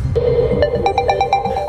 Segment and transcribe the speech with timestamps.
[0.00, 0.37] Thank you.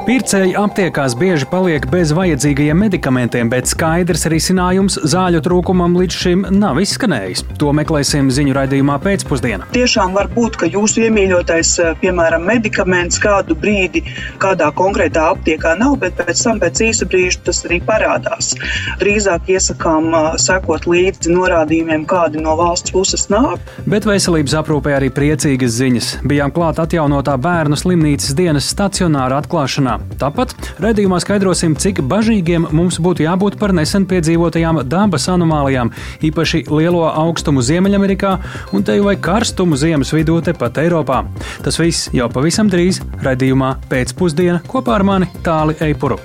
[0.09, 6.79] Pircēji aptiekās bieži paliek bez vajadzīgajiem medikamentiem, bet skaidrs risinājums zāļu trūkumam līdz šim nav
[6.81, 7.43] izskanējis.
[7.61, 9.67] To meklēsim ziņu raidījumā pēcpusdienā.
[9.75, 14.01] Tiešām var būt, ka jūsu iemīļotais, eh, piemēram, medikaments kādu brīdi
[14.41, 18.55] kādā konkrētā aptiekā nav, bet pēc tam pēc īsa brīža tas arī parādās.
[18.97, 23.61] Drīzāk iesakām eh, sekot līdzi norādījumiem, kādi no valsts puses nāk.
[23.85, 26.11] Bet veselības aprūpē arī priecīgas ziņas.
[26.25, 29.98] Bijām klāt atjaunotā bērnu slimnīcas dienas stacionāra atklāšanā.
[30.19, 30.53] Tāpat
[30.83, 35.93] redzējumā skaidrosim, cik bažīgiem mums būtu jābūt par nesen piedzīvotajām dabas anomālijām,
[36.25, 38.35] īpaši lielo augstumu Ziemeļamerikā
[38.75, 41.23] un te vai karstumu ziemas vidū tepat Eiropā.
[41.63, 46.19] Tas viss jau pavisam drīz redzējumā pēcpusdienā kopā ar mani Tāli Eipuru.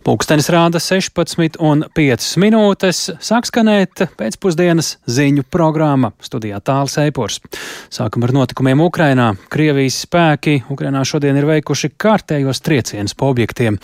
[0.00, 3.00] Pūkstens rāda 16,5 minūtes.
[3.20, 7.36] Sāk skanēt pēcpusdienas ziņu programma studijā Tāls Eipors.
[7.92, 9.34] Sākam ar notikumiem Ukrainā.
[9.52, 13.76] Krievijas spēki Ukrainā šodien ir veikuši kārtējos triecienus pa objektiem.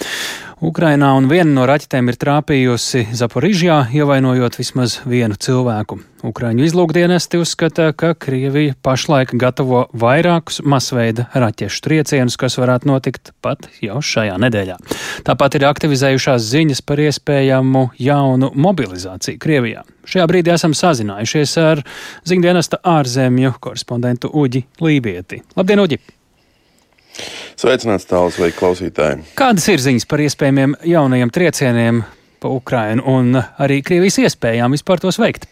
[0.57, 5.99] Ukrainā un viena no raķetēm ir trāpījusi Zaporižjā, ievainojot vismaz vienu cilvēku.
[6.25, 13.69] Ukraiņu izlūkdienesti uzskata, ka Krievija pašlaik gatavo vairākus masveida raķešu triecienus, kas varētu notikt pat
[13.85, 14.81] jau šajā nedēļā.
[15.29, 19.85] Tāpat ir aktivizējušās ziņas par iespējamu jaunu mobilizāciju Krievijā.
[20.09, 21.85] Šajā brīdī esam sazinājušies ar
[22.25, 25.45] ziņdienesta ārzemju korespondentu Uģi Lībieti.
[25.53, 26.16] Labdien, Uģi!
[27.57, 29.25] Sveicināts tālāk, vai klausītāji.
[29.39, 32.03] Kādas ir ziņas par iespējamiem jaunajiem triecieniem
[32.43, 35.49] pa Ukrainu un arī Krievijas iespējām vispār tos veikt?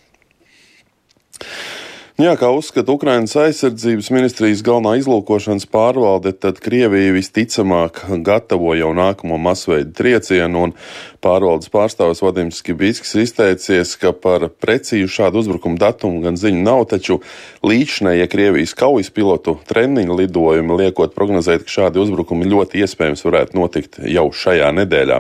[2.14, 9.34] Jā, kā uzskata Ukrainas aizsardzības ministrijas galvenā izlūkošanas pārvalde, tad Krievija visticamāk gatavo jau nākamo
[9.42, 10.74] masveidu triecienu, un
[11.18, 17.18] pārvaldes pārstāvis Vadims Skibīskis izteicies, ka par precīzu šādu uzbrukumu datumu gan ziņu nav, taču
[17.66, 23.98] līdšanai Krievijas kaujas pilotu treniņu lidojumi liekot prognozēt, ka šādi uzbrukumi ļoti iespējams varētu notikt
[24.06, 25.18] jau šajā nedēļā.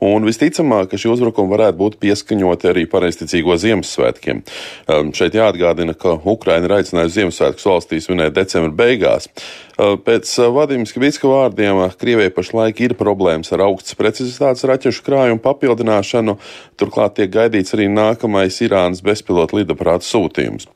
[0.00, 4.40] Un visticamāk, ka šie uzbrukumi varētu būt pieskaņoti arī pareizticīgo Ziemassvētkiem.
[4.88, 9.28] Um, šeit jāatgādina, ka Ukraina ir aicinājusi Ziemassvētkus valstīs svinēt decembra beigās.
[9.80, 16.34] Pēc Vadims Kvitska vārdiem, Krievijai pašlaik ir problēmas ar augstas precizitātes raķešu krājumu papildināšanu,
[16.80, 20.68] turklāt tiek gaidīts arī nākamais Irānas bezpilotu lidaprāta sūtījums.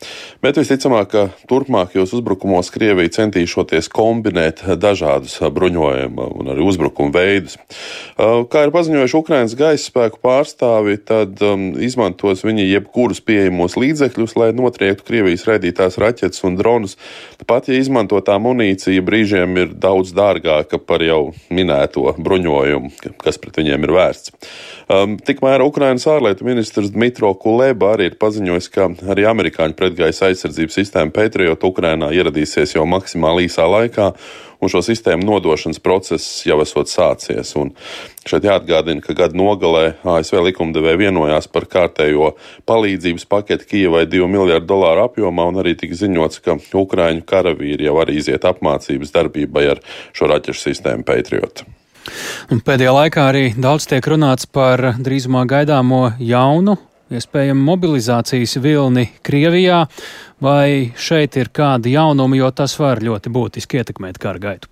[0.45, 7.59] Bet visticamāk, ka turpmākajos uzbrukumos Krievija centīšoties kombinēt dažādus bruņojumu un arī uzbrukumu veidus.
[8.17, 14.51] Kā ir paziņojuši Ukrainas gaisa spēku pārstāvi, tad um, izmantos viņi jebkurus pieejamos līdzekļus, lai
[14.57, 16.97] notriektu Krievijas raidītās raķetes un dronus,
[17.45, 23.57] pat ja izmantotā munīcija Krievija brīžiem ir daudz dārgāka par jau minēto bruņojumu, kas pret
[23.59, 24.31] viņiem ir vērsts.
[24.85, 30.77] Um, tikmēr Ukrainas ārlietu ministrs Dmitro Kuleba arī ir paziņojis, ka arī amerikāņu pretgaisa aizsardzības
[30.77, 34.11] sistēma Patriot Ukrainā ieradīsies jau maksimāli īsā laikā
[34.61, 37.53] un šo sistēmu nodošanas process jau esot sācies.
[37.61, 37.73] Un
[38.29, 42.35] šeit jāatgādina, ka gada nogalē ASV likumdevēja vienojās par kārtējo
[42.69, 47.97] palīdzības paketi Kijavai 2 miljardu dolāru apjomā, un arī tika ziņots, ka Ukraiņu karavīri jau
[48.05, 51.65] arī iziet apmācības darbībai ar šo raķešu sistēmu Patriot.
[52.53, 56.77] Un pēdējā laikā arī daudz tiek runāts par drīzumā gaidāmo jaunu
[57.15, 59.85] iespējamu mobilizācijas vilni Krievijā,
[60.43, 64.71] vai šeit ir kādi jaunumi, jo tas var ļoti būtiski ietekmēt kara gaitu?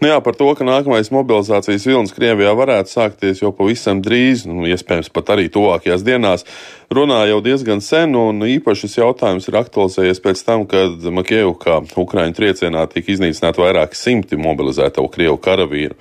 [0.00, 4.64] Nu jā, par to, ka nākamais mobilizācijas vilnis Krievijā varētu sākties jau pavisam drīz, nu,
[4.68, 6.46] iespējams pat arī tuvākajās dienās,
[6.96, 12.36] runā jau diezgan sen, un īpaši šis jautājums ir aktualizējies pēc tam, kad Makievkā Ukraiņu
[12.38, 15.98] triecienā tika iznīcināti vairāki simti mobilizēto Krievu karavīru.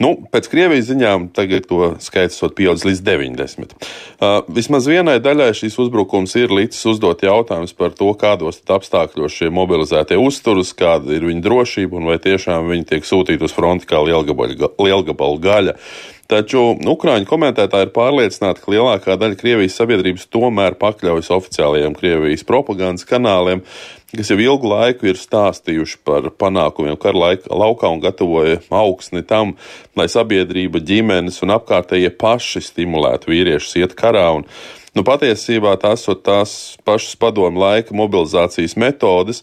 [0.00, 3.74] Nu, pēc Krievijas ziņām tagad to skaits ir pieaudzis līdz 90.
[3.76, 9.50] Uh, vismaz vienai daļai šīs uzbrukums ir līdz uzdot jautājums par to, kādos apstākļos šie
[9.52, 14.00] mobilizētie uzturas, kāda ir viņu drošība un vai tiešām viņi tiek sūtīti uz fronti kā
[14.00, 15.76] lielgabalu gaļa.
[16.30, 23.08] Taču Ukrāņu komentētāji ir pārliecināti, ka lielākā daļa Krievijas sabiedrības tomēr pakļaujas oficiālajiem Krievijas propagandas
[23.08, 23.64] kanāliem,
[24.12, 29.56] kas jau ilgu laiku ir stāstījuši par panākumiem kara laika, laukā un gatavoja augsni tam,
[29.98, 34.28] lai sabiedrība, ģimenes un apkārtējie paši stimulētu vīriešus iet karā.
[34.38, 34.46] Un,
[34.94, 36.54] nu, patiesībā tās ir tās
[36.86, 39.42] pašas padomu laika mobilizācijas metodes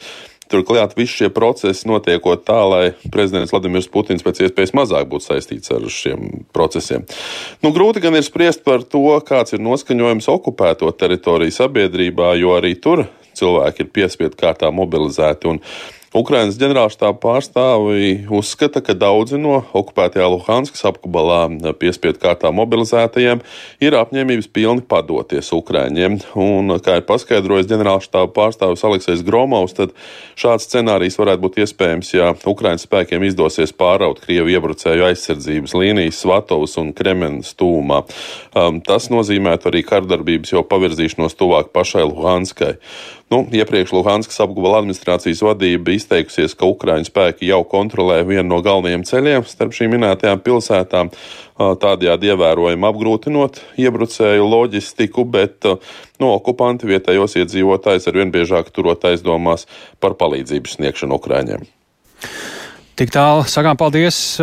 [0.51, 5.73] Turklāt visi šie procesi notiekot tā, lai prezidents Vladimirs Putins pēc iespējas mazāk būtu saistīts
[5.75, 7.03] ar šiem procesiem.
[7.63, 12.75] Nu, grūti gan ir spriest par to, kāds ir noskaņojums okupēto teritoriju sabiedrībā, jo arī
[12.79, 13.07] tur
[13.37, 15.51] cilvēki ir piespiedu kārtā mobilizēti.
[15.51, 15.61] Un
[16.17, 21.43] Ukrainas ģenerālštāba pārstāvi uzskata, ka daudzi no okupētajā Luhanskas apgabalā
[21.77, 23.43] piespiedu kārtā mobilizētajiem
[23.83, 26.17] ir apņēmības pilni padoties Ukraiņiem.
[26.41, 29.93] Un, kā ir paskaidrojis ģenerālštāba pārstāvis Aleksis Gromovs, tad
[30.39, 36.79] šāds scenārijs varētu būt iespējams, ja Ukraiņas spēkiem izdosies pāraut Krievu iebrucēju aizsardzības līnijas Svatovas
[36.81, 38.01] un Kremenas tūmā.
[38.57, 42.77] Um, tas nozīmētu arī kardarbības jau pavirzīšanos tuvāk pašai Luhanskai.
[43.27, 49.03] Nu, iepriekš Luhanskas apgabala administrācijas vadība izteikusies, ka Ukraiņu spēki jau kontrolē vienu no galvenajiem
[49.09, 51.11] ceļiem starp šīm minētajām pilsētām,
[51.57, 55.67] tādējādi ievērojami apgrūtinot iebrucēju loģistiku, bet
[56.23, 59.67] no okupanti vietējos iedzīvotājs arvien biežāk turot aizdomās
[59.99, 61.67] par palīdzības sniegšanu Ukraiņiem.
[62.97, 64.39] Tik tālu sakām paldies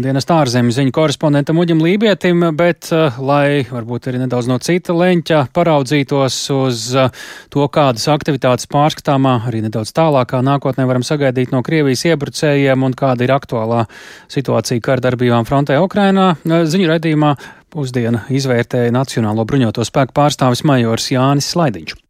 [0.00, 5.40] dienas ārzemju ziņu korespondentam Uģim Lībietim, bet, eh, lai varbūt arī nedaudz no cita leņķa
[5.52, 7.10] paraudzītos uz eh,
[7.52, 13.26] to, kādas aktivitātes pārskatāmā arī nedaudz tālākā nākotnē varam sagaidīt no Krievijas iebrucējiem un kāda
[13.26, 13.84] ir aktuālā
[14.32, 16.36] situācija kardarbībām frontē Ukrainā.
[16.46, 17.34] Eh, ziņu raidījumā
[17.68, 22.01] pusdiena izvērtēja Nacionālo bruņoto spēku pārstāvis majors Jānis Slaidiņš.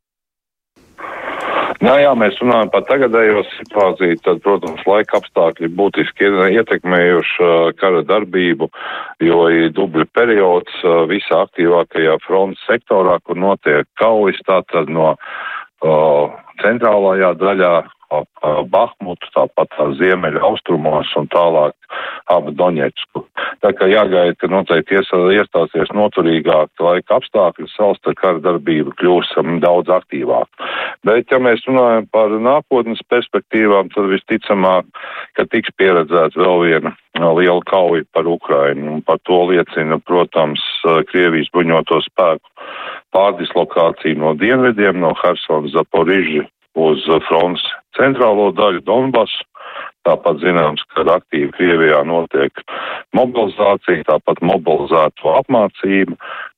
[1.82, 6.28] Jā, jā, mēs runājam par tagadējo situāciju, tad, protams, laika apstākļi būtiski
[6.60, 7.48] ietekmējuši
[7.80, 8.68] kara darbību,
[9.26, 16.30] jo ir dubļu periods visā aktīvākajā frontes sektorā, kur notiek kaujas, tātad no uh,
[16.62, 17.74] centrālajā daļā
[18.12, 21.74] ap Bahmutu, tāpat tā ziemeļa austrumos un tālāk
[22.32, 23.24] ap Doņetsku.
[23.62, 30.48] Tā kā jāgaida, ka noteikti iestāsies noturīgāk laika apstākļi, salsta kara darbība kļūs daudz aktīvāk.
[31.06, 34.88] Bet, ja mēs runājam par nākotnes perspektīvām, tad visticamāk,
[35.38, 38.96] ka tiks pieredzēta vēl viena liela kauja par Ukrainu.
[38.96, 40.62] Un par to liecina, protams,
[41.10, 42.48] Krievijas bruņoto spēku
[43.12, 46.46] pārdislokācija no dienvidiem, no Hersona Zaporiža
[46.78, 47.64] uz fronts
[47.98, 49.46] centrālo daļu Donbasu.
[50.02, 52.64] Tāpat zināms, ka aktīvi Krievijā notiek
[53.14, 56.16] mobilizācija, tāpat mobilizēto apmācību.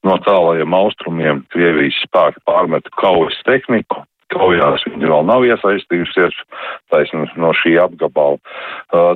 [0.08, 4.00] No tālajiem austrumiem Krievijas spēki pārmet kaujas tehniku,
[4.32, 6.36] kaujās viņi vēl nav iesaistījusies
[6.92, 8.38] taisn no šī apgabala.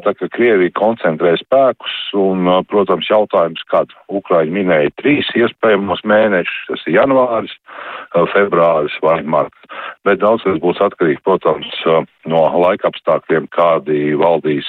[0.04, 6.84] Tā kā Krievija koncentrē spēkus un, protams, jautājums, kad Ukraiņi minēja trīs iespējamos mēnešus, tas
[6.86, 7.54] ir janvāris,
[8.34, 9.56] februāris vai marts.
[10.06, 11.68] Bet daudz kas būs atkarīgs, protams,
[12.28, 14.68] no laika apstākļiem, kādi valdīs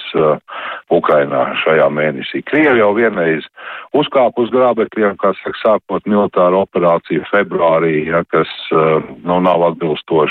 [0.91, 2.43] Ukrainā šajā mēnesī.
[2.45, 3.47] Krievi jau vienreiz
[3.95, 10.28] uzkāpa uz grābekļiem, kā saka, sākot militāru operāciju februārī, ja, kas nu, nav atbilstoši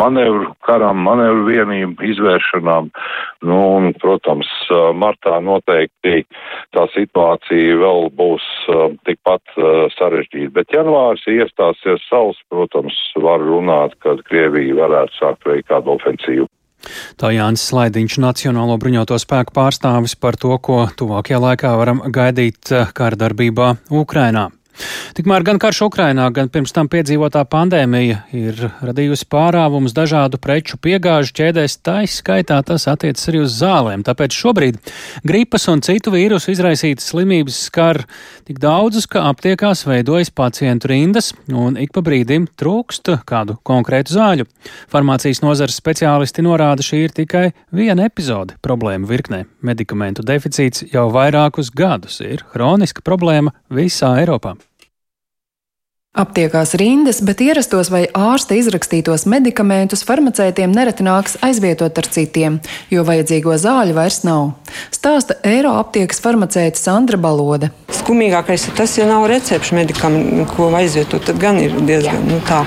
[0.00, 2.90] manevru karam, manevru vienību izvēršanām.
[3.48, 4.48] Nu, un, protams,
[4.96, 6.22] martā noteikti
[6.74, 8.46] tā situācija vēl būs
[9.08, 9.58] tikpat
[9.98, 10.54] sarežģīta.
[10.60, 16.48] Bet janvārs iestāsies savs, protams, var runāt, kad Krievija varētu sākt veikt kādu ofensīvu.
[17.20, 23.68] Tā Jānis Slaidiņš, Nacionālo bruņoto spēku pārstāvis par to, ko tuvākajā laikā varam gaidīt kārdarbībā
[24.02, 24.48] Ukrainā.
[25.16, 31.34] Tikmēr gan karš Ukrainā, gan pirms tam piedzīvotā pandēmija ir radījusi pārāvumus dažādu preču piegāžu
[31.36, 34.04] ķēdēs, tā izskaitā tas attiecas arī uz zālēm.
[34.06, 34.80] Tāpēc šobrīd
[35.28, 38.02] gripas un citu vīrusu izraisītas slimības skar
[38.48, 44.48] tik daudzus, ka aptiekās veidojas pacientu rindas un ik pa brīdim trūkst kādu konkrētu zāļu.
[44.92, 49.44] Farmācijas nozares speciālisti norāda, šī ir tikai viena epizode problēma virknē.
[49.60, 54.56] Medikamentu deficīts jau vairākus gadus ir hroniska problēma visā Eiropā.
[56.12, 62.58] Aptiekās rindas, bet ierastos vai ārsta izrakstītos medikamentus farmaceitiem nereti nāks aizvietot ar citiem,
[62.92, 64.50] jo vajadzīgo zāļu vairs nav.
[64.92, 67.70] Stāsta Eiro aptiekas farmaceite Sandra Balode.
[67.96, 72.60] Skumīgākais ir tas, ja nav recepšu medikamentu, ko aizvietot, tad gan ir diezgan nu, tā.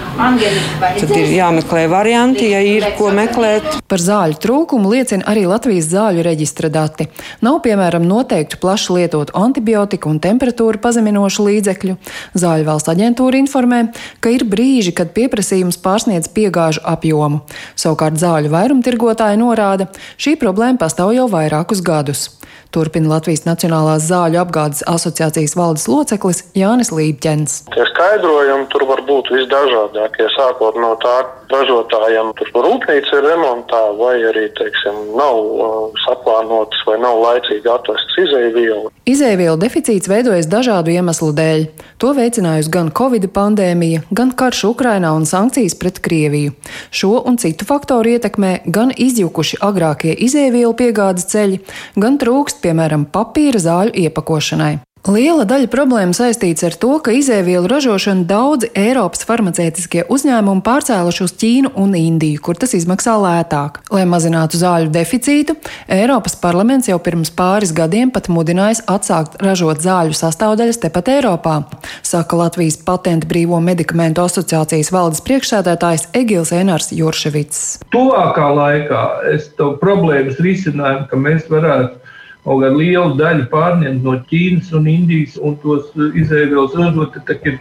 [0.97, 3.77] Tad ir jāmeklē varianti, ja ir ko meklēt.
[3.85, 7.11] Par zāļu trūkumu liecina arī Latvijas zāļu reģistra dati.
[7.45, 11.97] Nav, piemēram, noteiktu plaši lietotu antibiotiku un temperatūru pazeminošu līdzekļu.
[12.33, 17.43] Zāļu valsts aģentūra aģentūra informē, ka ir brīži, kad pieprasījums pārsniedz piegāžu apjomu.
[17.75, 22.31] Savukārt zāļu vairumtirgotāji norāda, šī problēma pastāv jau vairākus gadus.
[22.75, 27.61] Turpina Latvijas Nacionālās zāļu apgādes asociācijas valdes loceklis Jānis Lībķens.
[27.71, 33.81] Tie skaidrojumi tur var būt visdažādākie, sākot no tā, ka ražotājiem tur rūpnīca ir remontā,
[33.99, 38.91] vai arī, teiksim, nav uh, saplānotas vai nav laicīgi atvestas izēvielu.
[39.07, 41.65] Izēvielu deficīts veidojas dažādu iemeslu dēļ.
[42.03, 46.55] To veicinājusi gan Covid pandēmija, gan karš Ukrainā un sankcijas pret Krieviju.
[46.91, 51.61] Šo un citu faktoru ietekmē gan izjukuši agrākie izēvielu piegādes ceļi,
[52.01, 54.73] gan trūkst, piemēram, papīra zāļu iepakošanai.
[55.05, 61.33] Liela daļa problēmu saistīts ar to, ka izēvielu ražošanu daudzi Eiropas farmaceitiskie uzņēmumi pārcēluši uz
[61.37, 63.83] Ķīnu un Indiju, kur tas izmaksā lētāk.
[63.93, 65.53] Lai mazinātu zāļu deficītu,
[65.93, 71.59] Eiropas parlaments jau pirms pāris gadiem pat mudinājis atsākt ražot zāļu sastāvdaļas tepat Eiropā,
[72.01, 77.61] saka Latvijas patentu brīvo medikamentu asociācijas valdes priekšsēdētājs Egils Enārs Jurševits.
[77.93, 79.05] Tuvākā laikā
[79.35, 82.04] es to problēmas risinājumu, ka mēs varētu
[82.45, 87.49] kaut kādu lielu daļu pārņemt no Ķīnas un Indijas un tos uh, izēvielas ražot, tad
[87.49, 87.59] ir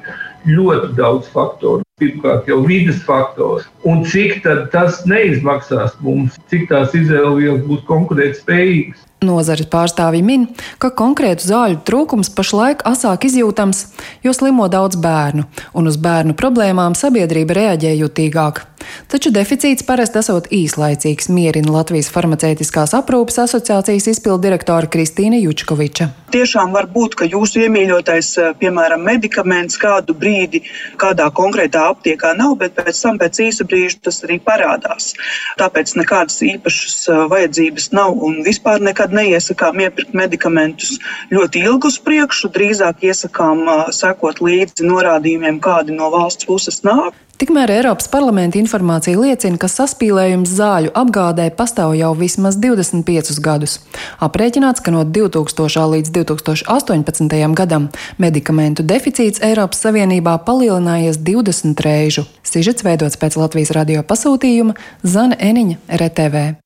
[0.48, 1.82] ļoti daudz faktoru.
[2.02, 3.68] Pirmkārt, jau vidas faktors.
[3.86, 9.04] Un cik tas neizmaksās mums, cik tās izēvielas būs konkurētspējīgas.
[9.26, 10.46] Nozares pārstāvji min,
[10.78, 13.86] ka konkrētu zāļu trūkums pašlaik asāk izjūtams,
[14.26, 18.64] jo slimo daudz bērnu, un uz bērnu problēmām sabiedrība reaģē jutīgāk.
[19.08, 26.10] Taču deficīts parasti esot īslaicīgs, mierina Latvijas farmaceitiskās aprūpes asociācijas izpildirektora Kristīna Jučkoviča.
[26.34, 30.64] Tiešām var būt, ka jūsu iemīļotais, eh, piemēram, medikaments kādu brīdi
[30.98, 35.12] kādā konkrētā aptiekā nav, bet pēc tam pēc īsa brīža tas arī parādās.
[35.60, 40.98] Tāpēc nekādas īpašas eh, vajadzības nav un vispār nekad neiesakām iepirkt medikamentus
[41.32, 47.14] ļoti ilgu uz priekšu, drīzāk iesakām sekot līdzi norādījumiem, kādi no valsts puses nāk.
[47.34, 53.80] Tikmēr Eiropas parlamenta informācija liecina, ka saspīlējums zāļu apgādē pastāv jau vismaz 25 gadus.
[54.22, 55.82] Aprēķināts, ka no 2000.
[55.96, 57.36] līdz 2018.
[57.58, 57.90] gadam
[58.22, 62.28] medikamentu deficīts Eiropas Savienībā palielinājies 20 reižu.
[62.46, 66.63] Sižets veidots pēc Latvijas radio pasūtījuma Zana Eniņa RTV.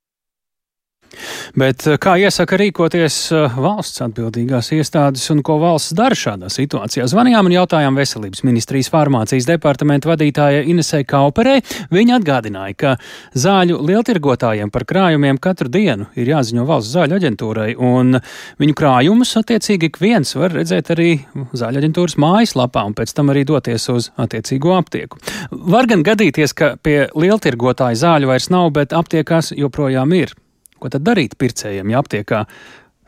[1.59, 7.07] Bet eh, kā iesaka rīkoties eh, valsts atbildīgās iestādes un ko valsts dara šādā situācijā?
[7.11, 11.63] Zvanījām un jautājām veselības ministrijas farmācijas departamenta vadītājai Inesai Kauperei.
[11.95, 12.95] Viņa atgādināja, ka
[13.39, 18.19] zāļu lieltirgotājiem par krājumiem katru dienu ir jāziņo valsts zāļu aģentūrai, un
[18.61, 21.11] viņu krājumus attiecīgi ik viens var redzēt arī
[21.53, 25.21] zāļu aģentūras mājaslapā un pēc tam arī doties uz attiecīgo aptieku.
[25.51, 30.35] Var gan gadīties, ka pie lieltirgotāja zāļu vairs nav, bet aptiekās joprojām ir.
[30.79, 32.45] Ko tad darīt pircējiem, ja aptiekā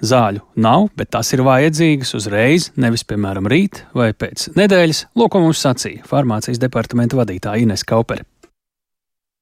[0.01, 5.05] zāļu nav, bet tās ir vajadzīgas uzreiz, nevis, piemēram, rīt vai pēc nedēļas?
[5.19, 8.27] Lūk, ko mums sacīja farmācijas departamenta vadītāja Ines Kaupere.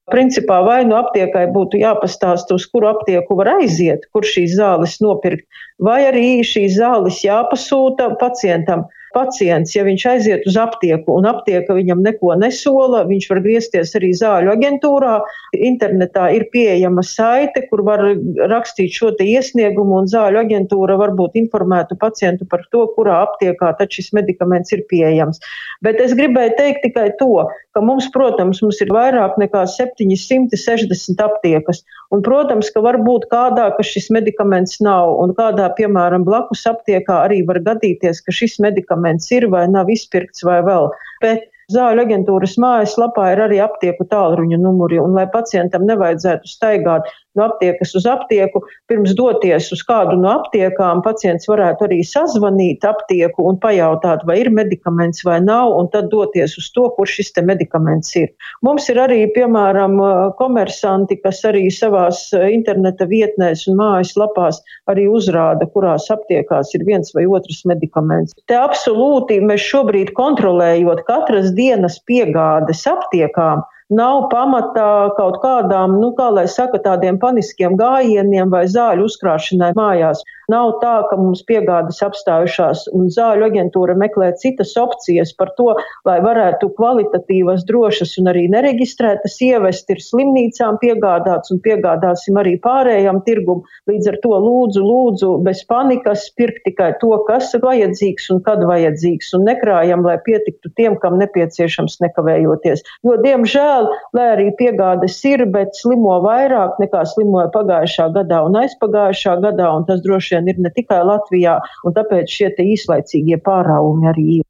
[0.08, 5.44] Principā vai nu aptiekai būtu jāpastāsta, uz kuru aptieku var aiziet, kur šīs zāles nopirkt,
[5.84, 8.86] vai arī šīs zāles jāpasūta pacientam
[9.18, 14.12] pacients, ja viņš aiziet uz aptieku un aptieka viņam neko nesola, viņš var griezties arī
[14.16, 15.18] zāļu aģentūrā.
[15.58, 18.04] Internetā ir pieejama saite, kur var
[18.52, 24.72] rakstīt šo iesniegumu, un zāļu aģentūra varbūt informētu pacientu par to, kurā aptiekā šis medikaments
[24.76, 25.40] ir pieejams.
[25.84, 31.82] Bet es gribēju teikt tikai to, ka mums, protams, mums ir vairāk nekā 760 aptiekas,
[32.14, 37.22] un, protams, ka var būt kādā, ka šis medikaments nav, un kādā, piemēram, blakus aptiekā
[37.26, 40.90] arī var gadīties, ka šis medikaments medikaments ir vai nav izpirkts vai vēl.
[41.22, 47.04] Bet Zāļu aģentūras mājaslapā ir arī aptieku tālruņa numuri, un lai pacientam nevajadzētu staigāt
[47.38, 48.64] no aptiekas uz aptieku.
[48.90, 54.52] Pirms doties uz kādu no aptiekām, pacients varētu arī sazvanīt aptieku un pajautāt, vai ir
[54.54, 58.30] medikaments vai nav, un tad doties uz to, kur šis medikaments ir.
[58.66, 59.98] Mums ir arī, piemēram,
[60.38, 67.26] komersanti, kas arī savās interneta vietnēs un mājaslapās arī uzrāda, kurās aptiekās ir viens vai
[67.28, 68.34] otrs medikaments.
[68.50, 73.62] Te absolūti mēs šobrīd kontrolējot katras dienas piegādes aptiekām,
[73.94, 80.22] nav pamatā kaut kādām, nu, kā lai saka, tādiem paniskiem gājieniem vai zāļu uzkrāšanai mājās.
[80.48, 85.74] Nav tā, ka mums piegādes apstājušās un zāļu aģentūra meklē citas opcijas par to,
[86.08, 93.20] lai varētu kvalitatīvas, drošas un arī nereģistrētas ievest ir slimnīcām piegādāts un piegādāsim arī pārējām
[93.26, 93.60] tirgum.
[93.92, 99.34] Līdz ar to lūdzu, lūdzu, bez panikas pirkt tikai to, kas vajadzīgs un kad vajadzīgs
[99.36, 102.86] un nekrājam, lai pietiktu tiem, kam nepieciešams nekavējoties.
[103.04, 108.58] Jo, diemžēl, žēl, lai arī piegādes ir, bet slimo vairāk nekā slimoja pagājušā gadā un
[108.62, 114.08] aizpagājušā gadā, un tas droši vien ir ne tikai Latvijā, un tāpēc šie īslaicīgie pārāvumi
[114.08, 114.46] arī ir.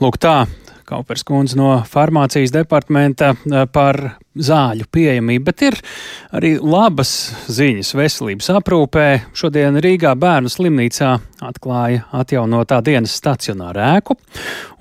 [0.00, 0.46] Lūk, tā
[0.90, 3.98] Kaupers kundze no farmācijas departamenta eh, par
[4.34, 5.76] zāļu pieejamību, bet ir
[6.34, 7.12] arī labas
[7.50, 9.06] ziņas veselības aprūpē.
[9.36, 11.12] Šodien Rīgā bērnu slimnīcā
[11.46, 14.18] atklāja atjaunotā dienas stacionāru ēku,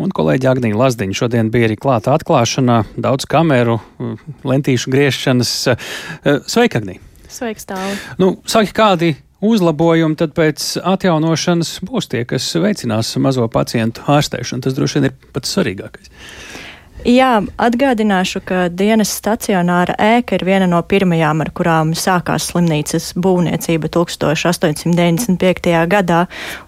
[0.01, 3.77] un kolēģi Agnija Lazdiņa šodien bija arī klāta atklāšana, daudz kameru,
[4.49, 5.55] lentīšu griešanas.
[5.69, 7.05] Eh, sveika, Agnija!
[7.29, 7.93] Sveiks, tālu!
[8.17, 9.13] Nu, saki, kādi
[9.45, 14.65] uzlabojumi, tad pēc atjaunošanas būs tie, kas veicinās mazo pacientu ārstēšanu.
[14.65, 16.11] Tas droši vien ir pats svarīgākais.
[17.07, 23.87] Jā, atgādināšu, ka dienas stacionāra ēka ir viena no pirmajām, ar kurām sākās slimnīcas būvniecība
[23.93, 25.71] 1895.
[25.87, 26.25] gadā,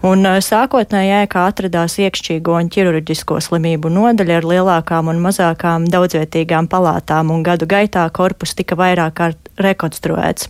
[0.07, 7.35] un sākotnēji ēkā atradās iekšķīgo un ķirurģisko slimību nodaļa ar lielākām un mazākām daudzvietīgām palātām,
[7.35, 10.47] un gadu gaitā korpus tika vairāk kārt rekonstruēts.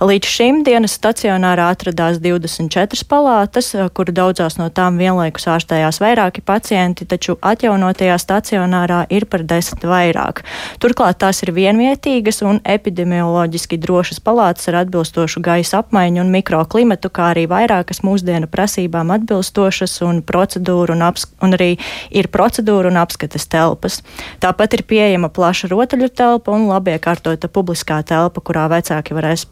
[0.00, 7.06] Līdz šim dienas stacionārā atradās 24 palātas, kur daudzās no tām vienlaikus ārstējās vairāki pacienti,
[7.08, 10.44] taču atjaunotajā stacionārā ir ir par desmit vairāk.
[10.82, 17.32] Turklāt tās ir vienvietīgas un epidemioloģiski drošas palātas ar atbilstošu gaisa apmaiņu un mikroklimatu, kā
[17.34, 21.02] arī vairākas mūsdienu prasībām atbilstošas un un,
[21.42, 21.70] un arī
[22.10, 24.02] ir procedūra un apskates telpas.
[24.42, 29.48] Tāpat ir pieejama plaša rotaļu telpa un labi iekārtota publiskā telpa, kurā vecāki varēs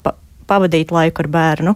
[0.48, 1.74] pavadīt laiku ar bērnu.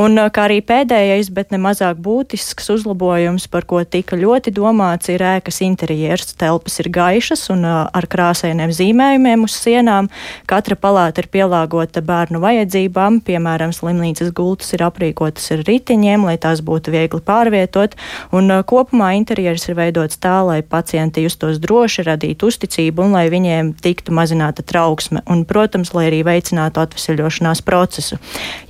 [0.00, 5.60] Un kā arī pēdējais, bet nemazāk būtisks uzlabojums, par ko tika ļoti domāts, ir ēkas
[5.66, 6.34] interjers.
[6.40, 10.10] Telpas ir gaišas un ar krāsainiem zīmējumiem uz sienām.
[10.50, 16.62] Katra palāta ir pielāgota bērnu vajadzībām, piemēram, slimnīcas gultas ir aprīkotas ar ritiņiem, lai tās
[16.66, 17.96] būtu viegli pārvietot,
[18.36, 23.74] un kopumā interjers ir veidots tā, lai pacienti justos droši, radītu uzticību un lai viņiem
[23.82, 28.18] tiktu mazināta trauksme, un, protams, lai arī veicinātu atvesaļošanās procesu procesu.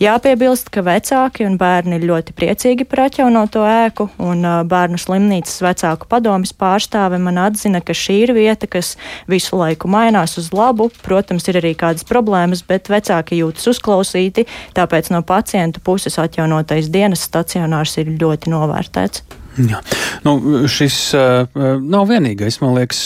[0.00, 6.08] Jāpiebilst, ka vecāki un bērni ir ļoti priecīgi par atjaunoto ēku, un bērnu slimnīcas vecāku
[6.10, 8.96] padomis pārstāve man atzina, ka šī ir vieta, kas
[9.28, 10.90] visu laiku mainās uz labu.
[11.04, 14.46] Protams, ir arī kādas problēmas, bet vecāki jūtas uzklausīti,
[14.76, 19.39] tāpēc no pacientu puses atjaunotais dienas stacionārs ir ļoti novērtēts.
[19.68, 19.80] Jā.
[20.24, 20.34] Nu,
[20.70, 23.00] šis uh, nav vienīgais, man liekas,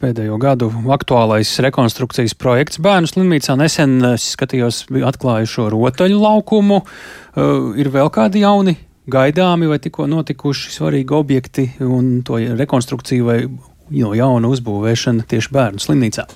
[0.00, 2.80] pēdējo gadu aktuālais rekonstrukcijas projekts.
[2.82, 6.82] Bērnu slimnīcā nesen skatījos, atklāju šo rotaļu laukumu.
[6.82, 8.76] Uh, ir vēl kādi jauni
[9.10, 13.38] gaidāmi vai tikko notikuši svarīgi objekti un to rekonstrukciju vai
[13.92, 16.26] no jauna uzbūvēšana tieši bērnu slimnīcā?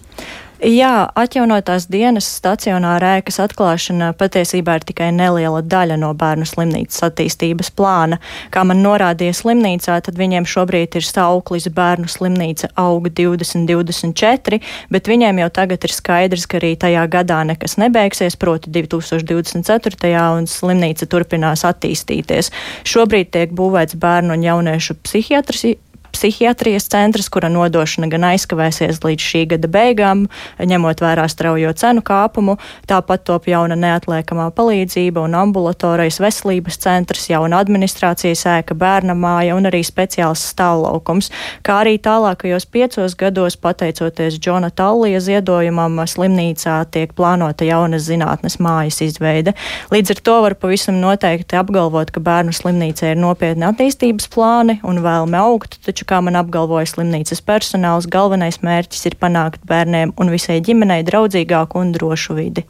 [0.57, 7.69] Jā, atjaunotās dienas stacionāra ēkas atklāšana patiesībā ir tikai neliela daļa no bērnu slimnīcas attīstības
[7.77, 8.17] plāna.
[8.55, 14.63] Kā man norādīja slimnīcā, tad viņiem šobrīd ir sauklis bērnu slimnīca auga 2024,
[14.97, 20.25] bet viņiem jau tagad ir skaidrs, ka arī tajā gadā nekas nebeigsies, proti 2024.
[20.41, 22.49] un slimnīca turpinās attīstīties.
[22.89, 25.77] Šobrīd tiek būvēts bērnu un jauniešu psihiatri
[26.17, 30.25] psihiatrijas centrs, kura nodošana gan aizkavēsies līdz šī gada beigām,
[30.57, 32.57] ņemot vērā straujo cenu kāpumu.
[32.89, 39.69] Tāpat top jauna neatliekamā palīdzība un ambulatorais veselības centrs, jauna administrācijas ēka, bērna māja un
[39.69, 41.29] arī speciāls stāvlaukums,
[41.67, 49.03] kā arī tālākajos piecos gados, pateicoties Džona Tallija ziedojumam, slimnīcā tiek plānota jaunas zinātnes mājas
[49.05, 49.57] izveide.
[49.93, 55.03] Līdz ar to var pavisam noteikti apgalvot, ka bērnu slimnīcā ir nopietni attīstības plāni un
[55.05, 60.61] vēlme augt, taču kā man apgalvoja slimnīcas personāls, galvenais mērķis ir panākt bērniem un visai
[60.65, 62.67] ģimenei draudzīgāku un drošu vidi.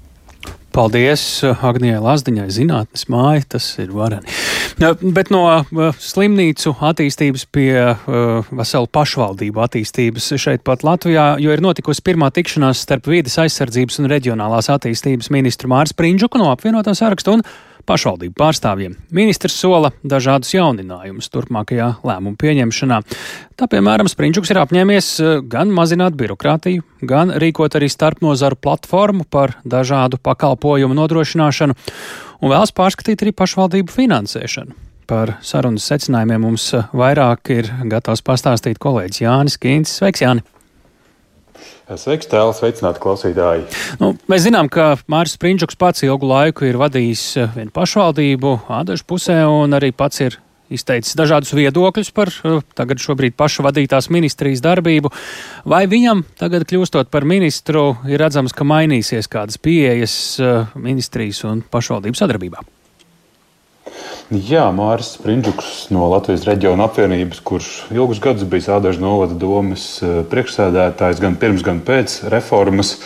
[0.77, 4.29] Paldies Agnijai Lazdiņai, zinātnes māja, tas ir varani.
[4.77, 5.41] Bet no
[6.05, 12.85] slimnīcu attīstības pie uh, veselu pašvaldību attīstības šeit pat Latvijā, jo ir notikusi pirmā tikšanās
[12.85, 17.47] starp vīdes aizsardzības un reģionālās attīstības ministru Māris Prindžuku no apvienotā saraksta un
[17.87, 18.97] pašvaldību pārstāvjiem.
[19.15, 23.01] Ministrs sola dažādus jauninājumus turpmākajā lēmumu pieņemšanā.
[23.57, 29.57] Tā, piemēram, Sprinčuks ir apņēmies eh, gan mazināt birokrātiju, gan rīkot arī starpnozaru platformu par
[29.65, 31.77] dažādu pakalpojumu nodrošināšanu
[32.41, 34.83] un vēlas pārskatīt arī pašvaldību finansēšanu.
[35.07, 39.95] Par sarunas secinājumiem mums vairāk ir gatavs pastāstīt kolēģis Jānis Kīns.
[40.01, 40.43] Sveiks, Jāni!
[41.87, 43.69] Sveiks, tēls, sveicināti klausītāji.
[44.01, 49.07] Nu, mēs zinām, ka Mārcis Prindžuks pats ilgu laiku ir vadījis eh, vienu pašvaldību Ādažu
[49.07, 54.65] pusē un arī pats ir izteicis dažādus viedokļus par eh, tagad šobrīd paša vadītās ministrijas
[54.67, 55.15] darbību.
[55.71, 61.63] Vai viņam tagad kļūstot par ministru ir redzams, ka mainīsies kādas pieejas eh, ministrijas un
[61.71, 62.67] pašvaldības sadarbībā?
[64.31, 70.21] Jā, Mārcis Sprindžuks no Latvijas reģiona apvienības, kurš ilgus gadus bija Sādažu novada domas eh,
[70.31, 72.97] priekšsēdētājs gan pirms, gan pēc reformas.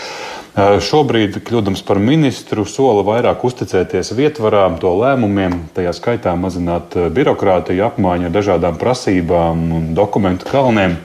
[0.59, 8.27] Šobrīd, kļūdams par ministru, sola vairāk uzticēties vietvarām, to lēmumiem, tajā skaitā mazināt birokrātiju, apmaiņu
[8.27, 10.99] ar dažādām prasībām un dokumentu kalniem.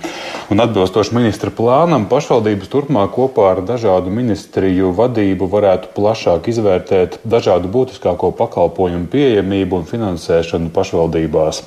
[0.53, 7.71] Un atbilstoši ministra plānam, pašvaldības turpmāk kopā ar dažādu ministriju vadību varētu plašāk izvērtēt dažādu
[7.73, 11.63] būtiskāko pakalpojumu pieejamību un finansēšanu pašvaldībās.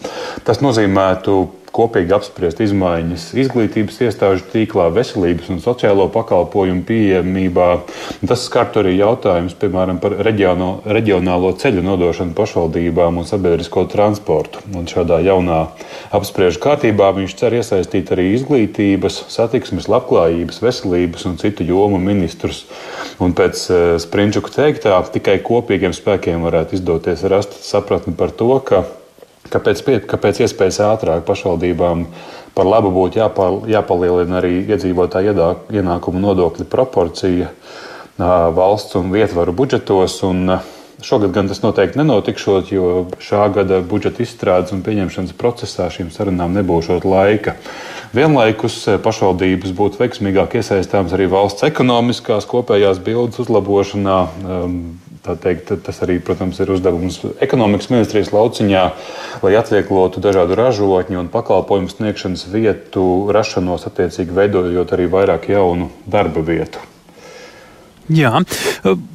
[0.47, 1.41] Tas nozīmētu
[1.75, 7.69] kopīgi apspriest izmaiņas izglītības iestāžu tīklā, veselības un sociālo pakalpojumu pieejamībā.
[8.29, 14.63] Tas skartu arī jautājums, piemēram, par reģiono, reģionālo ceļu nodošanu pašvaldībām un sabiedrisko transportu.
[14.75, 15.61] Un šādā jaunā
[16.15, 22.65] apspriežu kārtībā viņš cer iesaistīt arī izglītības, satiksmes, labklājības, veselības un citu jomu ministrus.
[23.23, 28.85] Un pēc uh, Sprinčuka teiktā, tikai kopīgiem spēkiem varētu izdoties rast sapratni par to, ka
[29.53, 32.07] Kāpēc, kāpēc iespējas ātrāk pašvaldībām
[32.57, 35.37] par labu būtu jāpal, jāpalielina arī iedzīvotāju
[35.73, 37.53] ienākumu nodokļu proporcija
[38.19, 40.21] valsts un vietvaru budžetos?
[40.27, 40.59] Un,
[40.99, 42.87] Šogad gan tas noteikti nenotikšot, jo
[43.23, 47.55] šā gada budžeta izstrādes un pieņemšanas procesā šīm sarunām nebūšot laika.
[48.11, 54.19] Vienlaikus pašvaldības būtu veiksmīgāk iesaistāmas arī valsts ekonomiskās kopējās bildes uzlabošanā,
[55.25, 58.85] Teikt, tas arī, protams, ir uzdevums ekonomikas ministrijas lauciņā,
[59.45, 63.05] lai atvieglotu dažādu ražotņu un pakalpojumu sniegšanas vietu
[63.35, 66.81] rašanos, attiecīgi veidojot arī vairāk jaunu darba vietu.
[68.09, 68.39] Jā,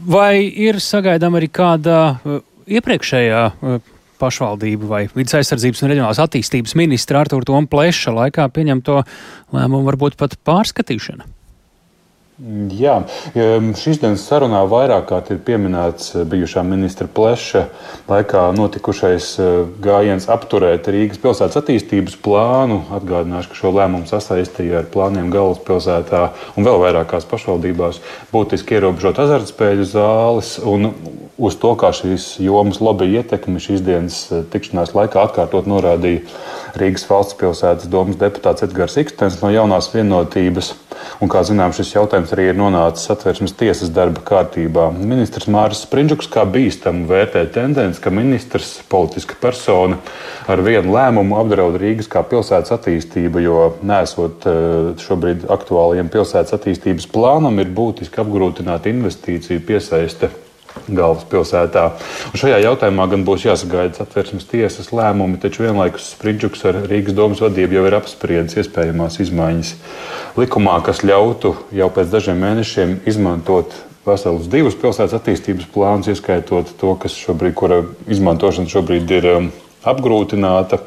[0.05, 3.79] vai ir sagaidām arī kāda uh, iepriekšējā uh,
[4.21, 8.99] pašvaldību vai vidas aizsardzības un reģionālās attīstības ministra Artur Tomu Pleša laikā pieņemto
[9.55, 11.25] lēmumu varbūt pat pārskatīšana?
[12.41, 12.95] Jā,
[13.77, 17.67] šīs dienas sarunā vairāk kārt ir pieminēts eh, bijušā ministra Pleša
[18.09, 19.51] laikā notikušais eh,
[19.83, 22.79] gājiens apturēt Rīgas pilsētas attīstības plānu.
[22.97, 26.23] Atgādināšu, ka šo lēmumu sasaistīja ar plāniem galvaspilsētā
[26.57, 28.01] un vēl vairākās pašvaldībās
[28.33, 30.55] būtiski ierobežot azartspēļu zāles.
[31.37, 36.25] Uz to, kā šīs jomas lobby ietekmi šīs dienas eh, tikšanās laikā atkārtot norādīja
[36.81, 40.71] Rīgas valsts pilsētas domas deputāts Edgars Ikstens no jaunās vienotības.
[41.21, 44.85] Un, kā zinām, šis jautājums arī ir nonācis satversmes tiesas darba kārtībā.
[44.95, 49.99] Ministrs Māris Sprindžuks kā bīstamu vērtē tendenci, ka ministrs, politiska persona,
[50.47, 57.09] ar vienu lēmumu apdraud Rīgas kā pilsētas attīstību, jo nesot eh, šobrīd aktuālajiem pilsētas attīstības
[57.11, 60.31] plānam, ir būtiski apgrūtināt investīciju piesaiste
[60.87, 61.85] galvaspilsētā.
[62.31, 67.41] Un šajā jautājumā gan būs jāsagaida satversmes tiesas lēmumi, taču vienlaikus Sprindžuks ar Rīgas domas
[67.43, 69.73] vadību jau ir apspriedis iespējamās izmaiņas
[70.39, 73.75] likumā, kas ļautu jau pēc dažiem mēnešiem izmantot
[74.07, 79.51] veselus divus pilsētas attīstības plānus, ieskaitot to, kas šobrīd, kura izmantošana šobrīd ir um,
[79.87, 80.81] apgrūtināta.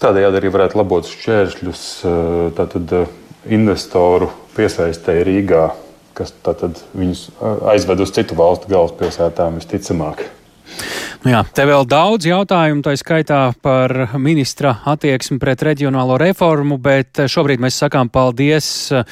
[0.00, 2.14] Tādējādi arī varētu labot šķēršļus uh,
[2.56, 3.16] tātad, uh,
[3.50, 5.64] investoru piesaistēji Rīgā
[6.20, 6.34] kas
[6.92, 7.26] viņus
[7.72, 10.26] aizved uz citu valstu galvaspilsētām visticamāk.
[11.20, 17.20] Nu jā, te vēl daudz jautājumu, tā skaitā par ministra attieksmi pret reģionālo reformu, bet
[17.28, 19.04] šobrīd mēs sakām paldies eh,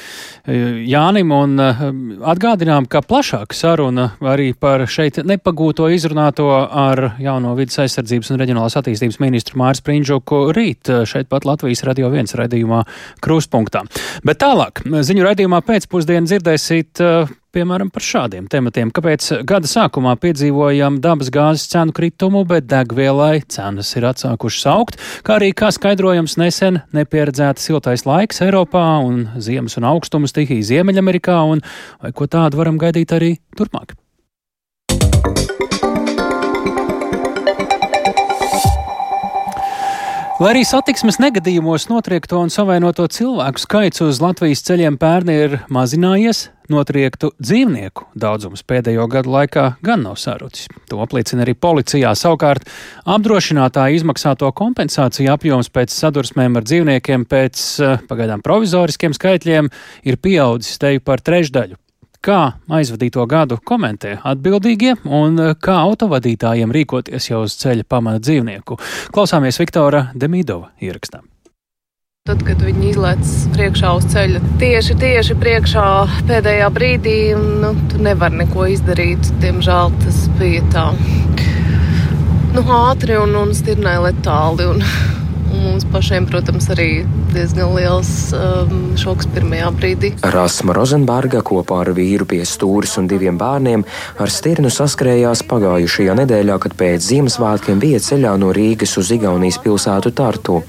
[0.89, 1.83] Jānim un eh,
[2.33, 8.79] atgādinām, ka plašāka saruna arī par šeit nepagūto izrunāto ar jauno vidas aizsardzības un reģionālās
[8.81, 12.87] attīstības ministru Māris Prindžuku rīt eh, šeit pat Latvijas radio viens raidījumā
[13.21, 13.85] Kruspunktā.
[14.25, 17.05] Bet tālāk, ziņu raidījumā pēcpusdienu dzirdēsiet
[17.55, 18.91] piemēram, par šādiem tematiem.
[18.95, 25.39] Kāpēc gada sākumā piedzīvojam dabas gāzes cenu kritumu, bet degvielai cenas ir atsākušas augt, kā
[25.39, 31.65] arī kā skaidrojams nesen nepieredzēta siltais laiks Eiropā un ziemas un augstuma stihija Ziemeļamerikā, un
[32.03, 33.97] vai ko tādu varam gaidīt arī turpmāk.
[40.39, 46.45] Lai arī satiksmes negadījumos notriekto un savainoto cilvēku skaits uz Latvijas ceļiem pērni ir mazinājies,
[46.73, 50.69] notriektu dzīvnieku daudzums pēdējo gadu laikā gan nav sarucis.
[50.89, 52.13] To apliecina arī policijā.
[52.17, 52.67] Savukārt
[53.09, 59.69] apdrošinātāja izmaksāto kompensāciju apjoms pēc sadursmēm ar dzīvniekiem pēc eh, pagaidām provizoriskiem skaitļiem
[60.09, 61.79] ir pieaudzis teju par trešdaļu.
[62.19, 62.39] Kā
[62.75, 68.75] aizvadīto gadu komentē atbildīgie un kā autovadītājiem rīkoties jau uz ceļa pamana dzīvnieku?
[69.15, 71.23] Klausāmies Viktora Demidova ierakstā.
[72.27, 75.85] Tad, kad viņi izlaiž priekšā uz ceļa, tieši, tieši priekšā
[76.29, 77.13] pēdējā brīdī,
[77.63, 79.31] nu, tu nevari neko izdarīt.
[79.41, 80.83] Diemžēl tas bija tā
[82.53, 84.67] nu, ātri un, un stirnai letāli.
[84.69, 84.85] Un,
[85.59, 90.11] Mums pašiem, protams, arī diezgan liels um, šoks pirmajā brīdī.
[90.33, 93.83] Rasma Rozenberga kopā ar vīru pie stūres un diviem bērniem
[94.23, 100.13] ar stirnu saskrējās pagājušajā nedēļā, kad pēc Ziemassvētkiem bija ceļā no Rīgas uz Igaunijas pilsētu
[100.15, 100.61] Tartu.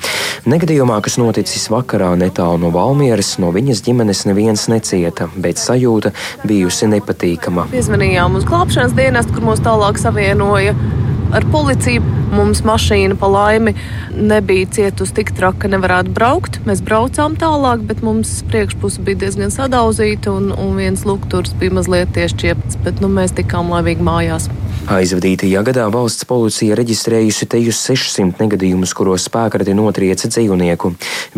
[0.50, 6.90] Negadījumā, kas noticis vakarā netālu no Valmieras, no viņas ģimenes neviens necieta, bet sajūta bijusi
[6.90, 7.68] nepatīkama.
[7.74, 10.74] Piezvanījām uz glābšanas dienestu, kur mūs tālāk savienoja
[11.37, 12.03] ar policiju.
[12.31, 13.75] Mums mašīna pa laimi
[14.14, 16.61] nebija cietusi tik traki, ka nevarētu braukt.
[16.69, 22.16] Mēs braucām tālāk, bet mums priekšpuse bija diezgan sadauzīta un, un viens lukturs bija mazliet
[22.16, 24.51] iešķiepts, bet nu, mēs tikām laimīgi mājās.
[24.90, 30.88] Aizvadītajā gadā valsts policija reģistrējusi tejus 600 negadījumus, kuros spēkrati notrieca dzīvnieku.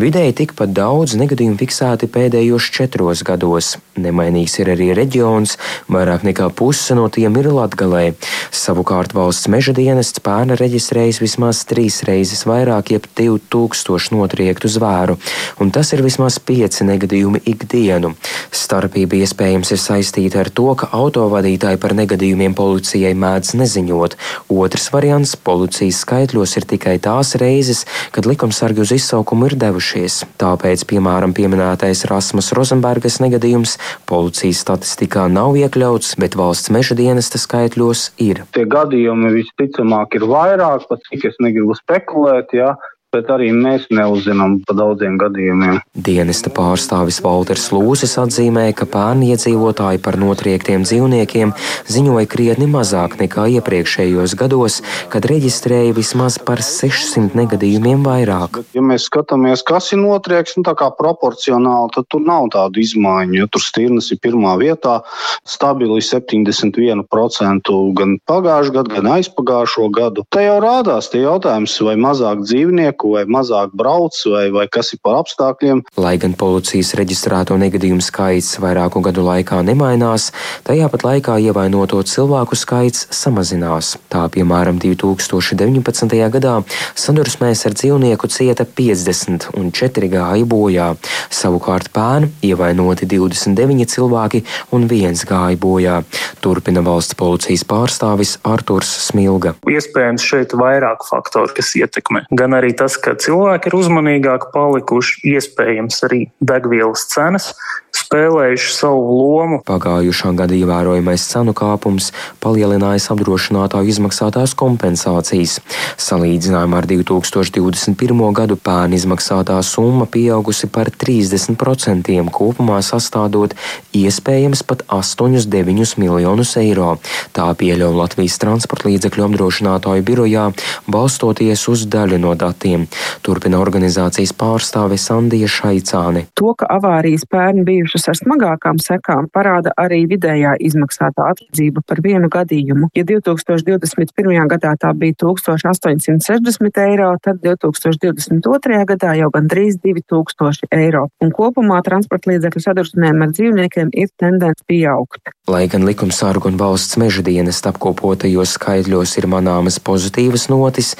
[0.00, 3.74] Vidēji tikpat daudz negadījumu fiksēti pēdējos četros gados.
[4.00, 5.58] Nemainīgs ir arī reģions,
[5.92, 8.14] vairāk nekā puse no tiem ir Latgalē.
[8.56, 15.18] Savukārt valsts meža dienests pērna reģistrējis vismaz trīs reizes vairāk, jeb 2000 notriektu zvēru,
[15.60, 18.14] un tas ir vismaz pieci negadījumi ikdienu.
[18.48, 24.14] Starpība iespējams ir saistīta ar to, ka autovadītāji par negadījumiem policijai mēdz mēdz neziņot.
[24.48, 30.24] Otrs variants- policijas skaitļos ir tikai tās reizes, kad likumsargi uz izsaukumu ir devušies.
[30.38, 38.10] Tāpēc, piemēram, pieminētais Rasmus Rozenbergas negadījums policijas statistikā nav iekļauts, bet valsts meža dienesta skaitļos
[38.18, 38.44] ir.
[38.52, 42.52] Tie gadījumi visticamāk ir vairāk, pat cik es negribu spekulēt.
[42.52, 42.76] Jā
[43.12, 45.80] bet arī mēs neuzzinām par daudziem gadījumiem.
[45.92, 51.52] Dienesta pārstāvis Walters Lūsis atzīmē, ka pērni iedzīvotāji par notriektiem dzīvniekiem
[51.92, 54.80] ziņoja krietni mazāk nekā iepriekšējos gados,
[55.12, 58.62] kad reģistrēja vismaz par 600 negadījumiem vairāk.
[58.72, 63.42] Ja mēs skatāmies, kas ir notriekts, nu, tā kā proporcionāli, tad tur nav tādu izmaiņu.
[63.42, 65.00] Ja tur stirnas ir pirmā vietā,
[65.48, 70.24] stabili 71% gan pagājušā gada, gan aizpagājušo gadu.
[70.32, 74.92] Te jau rādās tie jautājums, vai mazāk dzīvnieku lieku vai mazāk brauc, vai, vai kas
[74.94, 75.82] ir par apstākļiem.
[75.96, 80.32] Lai gan policijas reģistrēto negadījumu skaits vairāku gadu laikā nemainās,
[80.64, 83.98] tajā pat laikā ievainoto cilvēku skaits samazinās.
[84.08, 86.16] Tā piemēram 2019.
[86.32, 86.62] gadā
[86.94, 90.94] sadursmēs ar dzīvnieku cieta 50 un 4 gāja bojā.
[91.30, 96.02] Savukārt pērn ievainoti 29 cilvēki un viens gāja bojā.
[96.42, 99.56] Turpina valsts policijas pārstāvis Arturs Smilga.
[99.68, 102.24] Iespējams, šeit ir vairāk faktoru, kas ietekmē.
[102.36, 107.52] Gan arī tas, tas, ka cilvēki ir uzmanīgāki palikuši, iespējams arī degvielas cenas
[107.92, 109.58] spēlējuši savu lomu.
[109.68, 112.10] Pagājušā gada ievērojamais cenu kāpums
[112.42, 115.58] palielinājis apdrošinātāju izmaksātās kompensācijas.
[116.00, 118.22] Salīdzinājumā ar 2021.
[118.36, 123.56] gadu pērn izmaksātā summa pieaugusi par 30%, kopumā sastādot
[123.96, 126.96] iespējams pat 8,9 miljonus eiro.
[127.36, 130.48] Tā pieļauj Latvijas transporta līdzekļu apdrošinātāju birojā,
[130.88, 132.81] balstoties uz daļu no datiem.
[133.22, 136.26] Turpina organizācijas pārstāve Sandija Šaicāne.
[136.38, 142.30] To, ka avārijas pērn bijušas ar smagākām sekām, parāda arī vidējā izmaksātā atlīdzība par vienu
[142.32, 142.90] gadījumu.
[142.98, 144.48] Ja 2021.
[144.52, 148.82] gadā tā bija 1860 eiro, tad 2022.
[148.92, 151.06] gadā jau gandrīz 2000 eiro.
[151.22, 155.32] Un kopumā transporta līdzekļu sadursmēm ar dzīvniekiem ir tendence pieaugt.
[155.50, 160.92] Lai gan likumsārgu un valsts meža dienas apkopotajos skaitļos ir manāmas pozitīvas notis,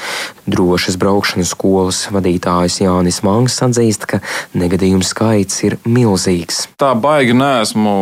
[0.50, 4.18] drošas braukšanas skolas vadītājs Jānis Mangs atzīst, ka
[4.59, 6.64] negadījumu skaits ir milzīgs.
[6.74, 7.92] Tā baigi neesmu,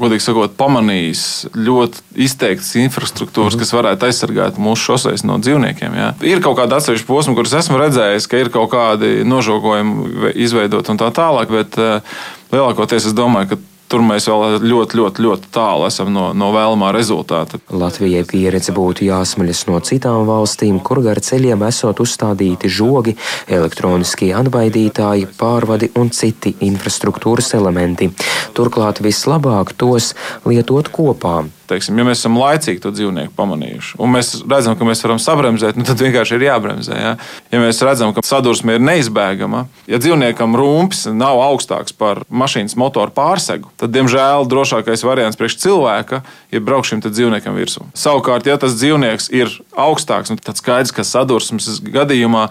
[0.00, 1.22] godīgi sakot, pamanījis
[1.54, 5.94] ļoti izteiktas infrastruktūras, kas varētu aizsargāt mūsu šoseis no dzīvniekiem.
[5.94, 6.08] Jā.
[6.26, 10.98] Ir kaut kāda atsevišķa posma, kuras esmu redzējis, ka ir kaut kādi nožogojumi izveidot un
[11.04, 12.18] tā tālāk, bet eh,
[12.50, 13.60] lielākoties es domāju, ka
[13.94, 17.60] tur mēs vēl ļoti, ļoti, ļoti tālu esam no, no vēlamā rezultāta.
[17.70, 23.14] Latvijai pieredze būtu jāsmaļas no citām valstīm, kur gar ceļiem esot uzstādīti žogi,
[23.46, 28.10] elektroniskie atbaidītāji, pārvadi un citi infrastruktūras elementi.
[28.56, 30.14] Turklāt vislabāk tos
[30.48, 35.00] lietot kopā Teiksim, ja mēs esam laicīgi to dzīvnieku pamanījuši, un mēs redzam, ka mēs
[35.04, 36.98] varam sabremzēt, nu tad vienkārši ir jābremzē.
[37.00, 37.12] Ja,
[37.54, 43.14] ja mēs redzam, ka sadursme ir neizbēgama, ja dzīvniekam rūpes nav augstāks par mašīnas motoru
[43.16, 46.20] pārsegu, tad, diemžēl, drošākais variants priekš cilvēka
[46.52, 47.88] ir braukt šim dzīvniekam virsū.
[47.96, 52.50] Savukārt, ja tas dzīvnieks ir augstāks, nu, tad skaidrs, ka sadursmes gadījumā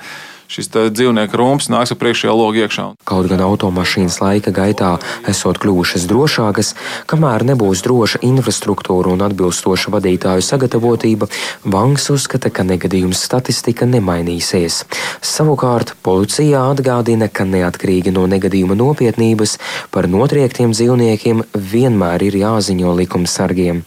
[0.53, 2.85] šis dzīvnieku rūms nāks ar priekšējā logu iekšā.
[3.09, 4.95] Kaut gan automašīnas laika gaitā
[5.29, 6.73] esot kļuvušas drošākas,
[7.09, 11.29] kamēr nebūs droša infrastruktūra un atbilstoša vadītāju sagatavotība,
[11.65, 14.83] Banks uzskata, ka negadījuma statistika nemainīsies.
[15.23, 19.57] Savukārt policijā atgādina, ka neatkarīgi no negadījuma nopietnības
[19.93, 23.83] par notriektiem dzīvniekiem vienmēr ir jāziņo likumsargiem.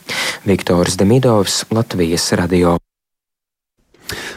[0.47, 2.79] Viktors Demidovs, Latvijas radio.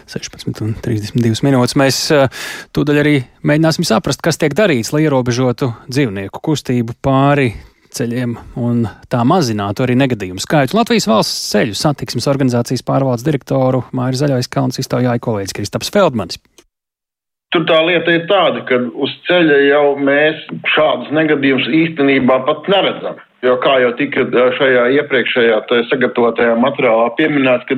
[0.10, 1.78] 16,32 minūtes.
[1.80, 2.28] Mēs uh,
[2.76, 7.52] tūdaļ arī mēģināsim saprast, kas tiek darīts, lai ierobežotu dzīvnieku kustību pāri
[7.96, 10.78] ceļiem un tā mazinātu arī negadījumu skaitu.
[10.78, 16.42] Latvijas valsts ceļu satiksmes organizācijas pārvaldes direktoru Māri Zaļais Kalns iztaujāja kolēģis Kristaps Feldmanis.
[17.50, 20.44] Tur tā lieta ir tāda, ka uz ceļa jau mēs
[20.76, 23.18] šādus negadījumus īstenībā pat neredzam.
[23.46, 24.26] Jo kā jau tika
[24.58, 27.78] šajā iepriekšējā sagatavotajā materiālā pieminēts, ka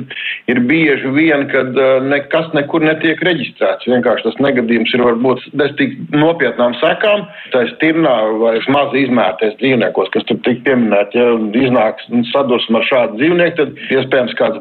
[0.50, 1.76] ir bieži vien, kad
[2.08, 3.86] nekas nekur netiek reģistrēts.
[3.86, 7.28] Vienkārši tas negadījums ir varbūt bez tik nopietnām sekām.
[7.54, 11.22] Tā ir stirnā vai maz izmērties dzīvniekos, kas tur tik pieminēti.
[11.22, 14.58] Ja iznāks sadursme ar šādu dzīvnieku, tad iespējams kāds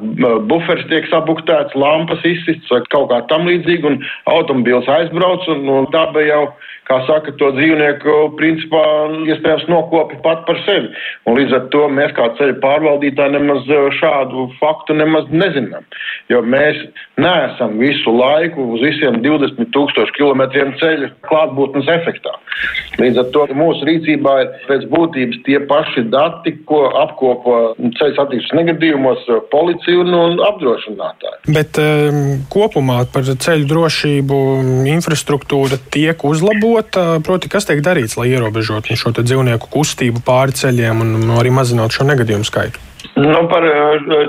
[0.51, 6.29] buferis tiek sabuktēts, lampas izsists vai kaut kā tam līdzīgi, un automobīls aizbrauc, un daba
[6.29, 6.43] jau
[6.89, 8.83] kā saka, to dzīvnieku principā
[9.29, 10.91] iespējams nokopi pat par sevi.
[11.29, 15.85] Un līdz ar to mēs kā ceļu pārvaldītāji nemaz eh, šādu faktu nemaz nezinām.
[16.31, 16.79] Jo mēs
[17.21, 22.35] neesam visu laiku uz visiem 20 tūkstošu kilometriem ceļu klātbūtnes efektā.
[23.01, 27.59] Līdz ar to mūsu rīcībā ir pēc būtības tie paši dati, ko apkopo
[27.99, 31.53] ceļu satiksmes negadījumos policija un, un apdrošinātāji.
[31.55, 34.41] Bet um, kopumā par ceļu drošību
[34.91, 41.01] infrastruktūra tiek uzlabota sakot, proti, kas tiek darīts, lai ierobežotu šo dzīvnieku kustību pāri ceļiem
[41.01, 42.79] un arī mazinātu šo negadījumu skaitu?
[43.17, 43.65] Nu, par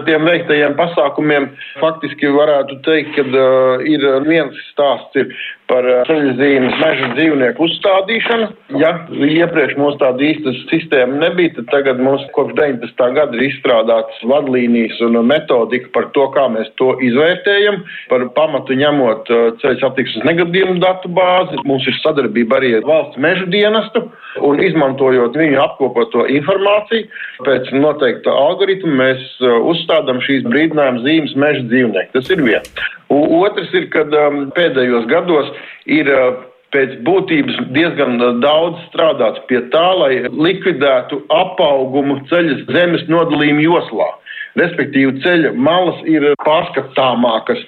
[0.07, 5.29] tiem veiktajiem pasākumiem faktiski varētu teikt, ka uh, ir viens stāsts ir
[5.73, 8.49] par ceļzīmes meža dzīvnieku uzstādīšanu.
[8.81, 13.05] Ja iepriekš mums tāda īsta sistēma nebija, tad tagad mums kopš 19.
[13.17, 17.81] gada ir izstrādātas vadlīnijas un metodika par to, kā mēs to izvērtējam.
[18.13, 19.33] Par pamatu ņemot
[19.63, 24.07] ceļu satiksmes negadījumu datu bāzi, mums ir sadarbība arī ar valsts meža dienestu
[24.45, 27.09] un izmantojot viņu apkopoto informāciju
[27.47, 29.29] pēc noteikta algoritma, mēs
[29.73, 32.13] uzstādām šīs brīdinājuma zīmes meža dzīvnieku.
[32.17, 32.75] Tas ir viens.
[33.13, 35.51] Otrs ir, kad um, pēdējos gados
[35.91, 36.41] ir uh,
[36.73, 44.09] pēc būtības diezgan uh, daudz strādāts pie tā, lai likvidētu apaugumu ceļa zemes nodalījumu joslā.
[44.61, 47.61] Respektīvi, ceļa malas ir pārskatāmākas.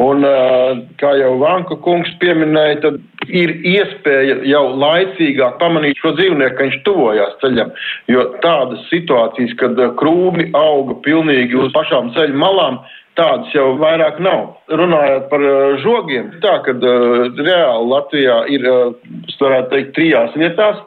[0.00, 6.56] Un, uh, kā jau Vanka kungs pieminēja, tad ir iespēja jau laicīgāk pamanīt šo dzīvnieku,
[6.56, 7.74] ka viņš tuvojās ceļam.
[8.12, 12.80] Jo tādas situācijas, kad krūmi auga pilnīgi uz pašām ceļa malām,
[13.20, 14.54] tādas jau vairāk nav.
[14.80, 18.94] Runājot par uh, žogiem, tā ka uh, reāli Latvijā ir, uh,
[19.40, 20.80] varētu teikt, trijās vietās.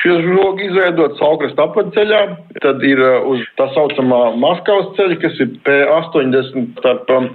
[0.00, 2.20] Šie žogi izveidot Saukrasta apceļā,
[2.64, 7.28] tad ir uh, uz tā saucamā Maskavas ceļa, kas ir P80 starp um,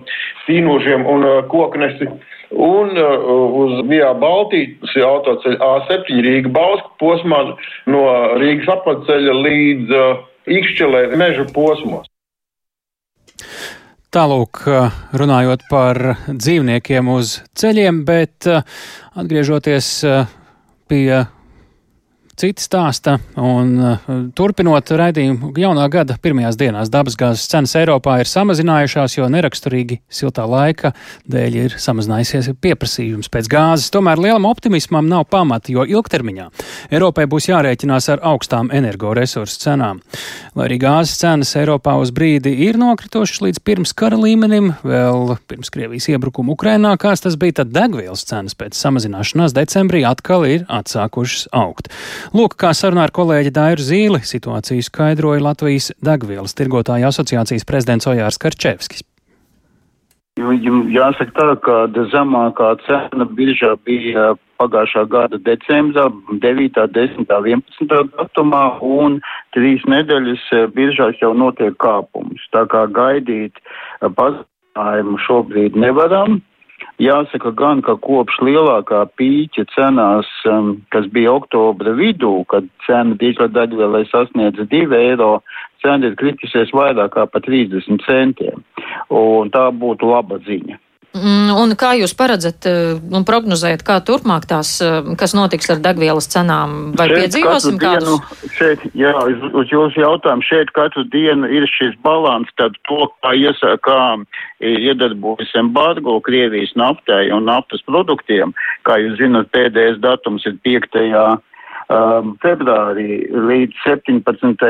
[0.48, 2.10] Tīnožiem un Koknesi.
[2.56, 7.42] Un uz Vijā Baltijas, autoceļa A7 Rīga Bausku posmā
[7.92, 8.04] no
[8.40, 9.96] Rīgas apceļa līdz
[10.56, 12.06] Ikšķelē meža posmos.
[14.16, 14.62] Tālūk,
[15.20, 15.98] runājot par
[16.30, 19.90] dzīvniekiem uz ceļiem, bet atgriežoties
[20.88, 21.26] pie
[22.36, 29.14] Citi stāsta, un uh, turpinot raidījumu, jaunā gada pirmajās dienās dabasgāzes cenas Eiropā ir samazinājušās,
[29.16, 30.92] jo neraksturīgi siltā laika
[31.32, 33.88] dēļ ir samazinājusies pieprasījums pēc gāzes.
[33.96, 36.50] Tomēr lielam optimismam nav pamata, jo ilgtermiņā
[36.92, 40.04] Eiropai būs jārēķinās ar augstām energoresursu cenām.
[40.60, 45.72] Lai arī gāzes cenas Eiropā uz brīdi ir nokritušas līdz pirms kara līmenim, vēl pirms
[45.72, 51.48] Krievijas iebrukuma Ukrainā, kāds tas bija, tad degvielas cenas pēc samazināšanās decembrī atkal ir atsākušas
[51.56, 51.88] augt.
[52.34, 58.40] Lūk, kā sarunā ar kolēģi Dairu Zīli situāciju skaidroja Latvijas degvielas tirgotāja asociācijas prezidents Ojārs
[58.42, 59.06] Karčevskis.
[60.36, 61.76] Jāsaka tā, ka
[62.12, 66.10] zemākā cena biržā bija pagājušā gada decembrā,
[66.44, 67.94] 9., 10., 11.
[68.18, 69.22] datumā, un
[69.56, 70.44] trīs nedēļas
[70.76, 72.44] biržās jau notiek kāpums.
[72.52, 73.64] Tā kā gaidīt
[74.02, 76.42] pazinājumu šobrīd nevaram.
[77.02, 84.06] Jāsaka gan, ka kopš lielākā pīķa cenās, um, kas bija oktobra vidū, kad cena dīzeļdegvielai
[84.08, 85.42] sasniedza 2 eiro,
[85.84, 88.64] cena ir kritusies vairāk kā pa 30 centiem.
[89.12, 90.80] Un tā būtu laba ziņa.
[91.16, 95.80] Mm, un kā jūs paredzat eh, un prognozējat, kā turpmāk tās, eh, kas notiks ar
[95.84, 96.92] degvielas cenām?
[97.00, 98.20] Vai šeit piedzīvosim kādus?
[98.20, 103.08] Dienu, šeit, jā, uz, uz jūsu jautājumu, šeit katru dienu ir šis balans, tad to,
[103.24, 104.00] kā iesaka, kā
[104.60, 108.52] iedarbojas embargo Krievijas naftai un naftas produktiem.
[108.84, 111.40] Kā jūs zinat, pēdējais datums ir 5 um,
[111.88, 114.66] februārī līdz 17.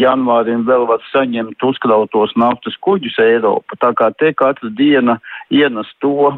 [0.00, 3.78] janvārim vēl var saņemt uzkrautos naftas kuģus Eiropa.
[3.78, 5.18] Tā kā te katru dienu
[5.50, 6.32] ienes to,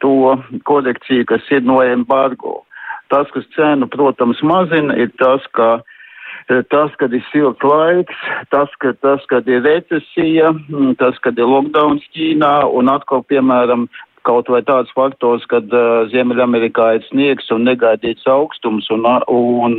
[0.00, 2.64] to korekciju, kas ir no embargo.
[3.08, 5.80] Tas, kas cenu, protams, mazina, ir tas, ka
[6.68, 8.16] tas, kad ir silts laiks,
[8.50, 10.52] tas, ka, tas, kad ir recesija,
[11.00, 13.88] tas, kad ir lockdown Ķīnā un atkal, piemēram,
[14.26, 19.76] kaut vai tāds faktors, kad uh, Ziemeļamerikā ir sniegs un negaidīts augstums un, un,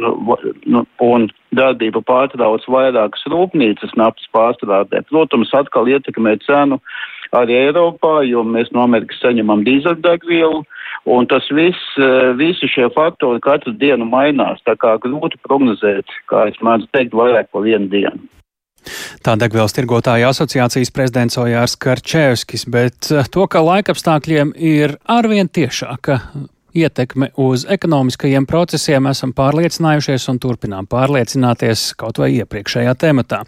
[0.69, 5.03] un, un darbība pārtrauc vairākas rūpnīcas naftas pārstrādē.
[5.09, 6.79] Protams, atkal ietekmē cenu
[7.35, 10.63] arī Eiropā, jo mēs no Amerikas saņemam dīzeļdegvielu
[11.05, 16.47] Un tas viss, uh, visi šie faktori katru dienu mainās, tā kā grūti prognozēt, kā
[16.49, 18.25] es mēdzu teikt, vairāk par vienu dienu.
[19.25, 26.19] Tā degvielas tirgotāja asociācijas prezidents Ojārs Karčēvskis, bet to, ka laikapstākļiem ir arvien tiešāka
[26.75, 33.41] ietekme uz ekonomiskajiem procesiem esam pārliecinājušies un turpinām pārliecināties kaut vai iepriekšējā tematā.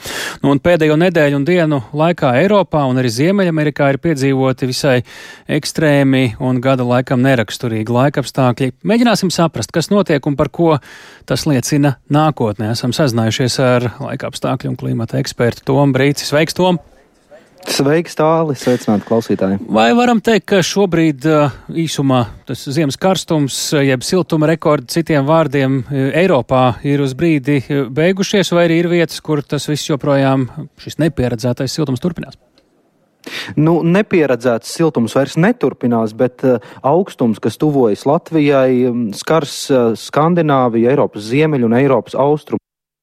[0.44, 4.98] Nu, un pēdējo nedēļu un dienu laikā Eiropā un arī Ziemeļamerikā ir piedzīvoti visai
[5.60, 8.74] ekstrēmi un gada laikam neraksturīgi laikapstākļi.
[8.88, 10.76] Mēģināsim saprast, kas notiek un par ko
[11.28, 12.74] tas liecina nākotnē.
[12.76, 16.28] Esam sazinājušies ar laikapstākļu un klimata ekspertu Tomu Brīci.
[16.28, 16.80] Sveiks, Tom!
[17.66, 18.56] Sveiks, tāli!
[18.58, 19.60] Sveicināti klausītāji!
[19.74, 21.26] Vai varam teikt, ka šobrīd
[21.84, 27.60] īsumā tas ziemas karstums, jeb siltuma rekordi citiem vārdiem Eiropā ir uz brīdi
[27.94, 30.48] beigušies, vai arī ir vietas, kur tas viss joprojām
[30.82, 32.40] šis nepieredzētais siltums turpinās?
[33.60, 36.46] Nu, nepieredzēts siltums vairs neturpinās, bet
[36.86, 38.88] augstums, kas tuvojas Latvijai,
[39.18, 39.58] skars
[40.08, 42.57] Skandināviju, Eiropas ziemeļu un Eiropas austrumu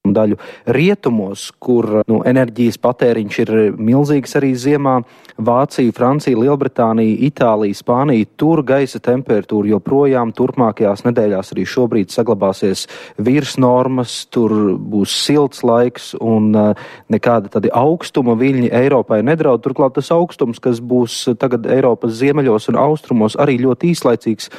[0.04, 0.36] daļu
[0.68, 4.98] rietumos, kur nu, enerģijas patēriņš ir milzīgs arī ziemā.
[5.34, 8.28] Vācija, Francija, Lielbritānija, Itālija, Spānija.
[8.38, 12.84] Tur gaisa temperatūra joprojām turpmākajās nedēļās arī šobrīd saglabāsies
[13.16, 19.64] virs normas, tur būs silts laiks un uh, nekāda tāda augstuma viļņi Eiropai nedraud.
[19.64, 24.52] Turklāt tas augstums, kas būs tagad Eiropas ziemeļos un austrumos, arī ļoti īslaicīgs.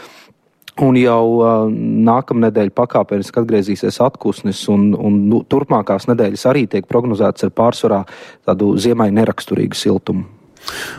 [0.84, 7.48] Un jau uh, nākamnedēļ pakāpeniski atgriezīsies atpūsnis, un, un nu, turpmākās nedēļas arī tiek prognozētas
[7.48, 8.02] ar pārsvarā
[8.44, 10.26] tādu ziemai neraksturīgu siltumu.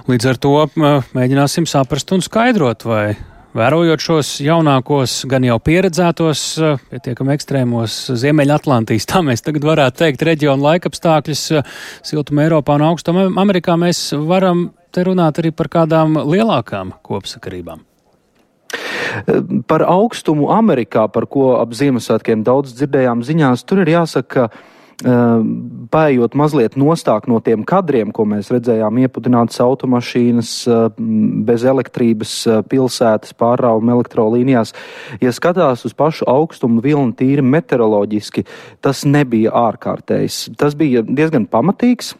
[0.08, 3.16] Līdz ar to mēģināsim saprast un skaidrot, vai
[3.56, 6.44] vērojot šos jaunākos, gan jau pieredzētos,
[6.92, 11.44] pietiekami ekstrēmos Ziemeļatlantijas, tā mēs tagad varētu teikt, reģionu laikapstākļus,
[12.06, 17.84] siltuma Eiropā un augstuma Amerikā, mēs varam te runāt arī par kādām lielākām kopsakarībām.
[19.66, 26.32] Par augstumu Amerikā, par ko ap Ziemassvētkiem daudz dzirdējām ziņās, tur ir jāsaka, ka Pājot
[26.40, 30.52] mazliet nostāk no tiem kadriem, ko mēs redzējām, iepudinātas automašīnas,
[31.44, 32.32] bez elektrības
[32.70, 34.72] pilsētas pārrauma elektrolīnijās.
[35.20, 38.46] Ja skatās uz pašu augstumu vilni tīri meteoroloģiski,
[38.80, 40.46] tas nebija ārkārtējs.
[40.56, 42.14] Tas bija diezgan pamatīgs.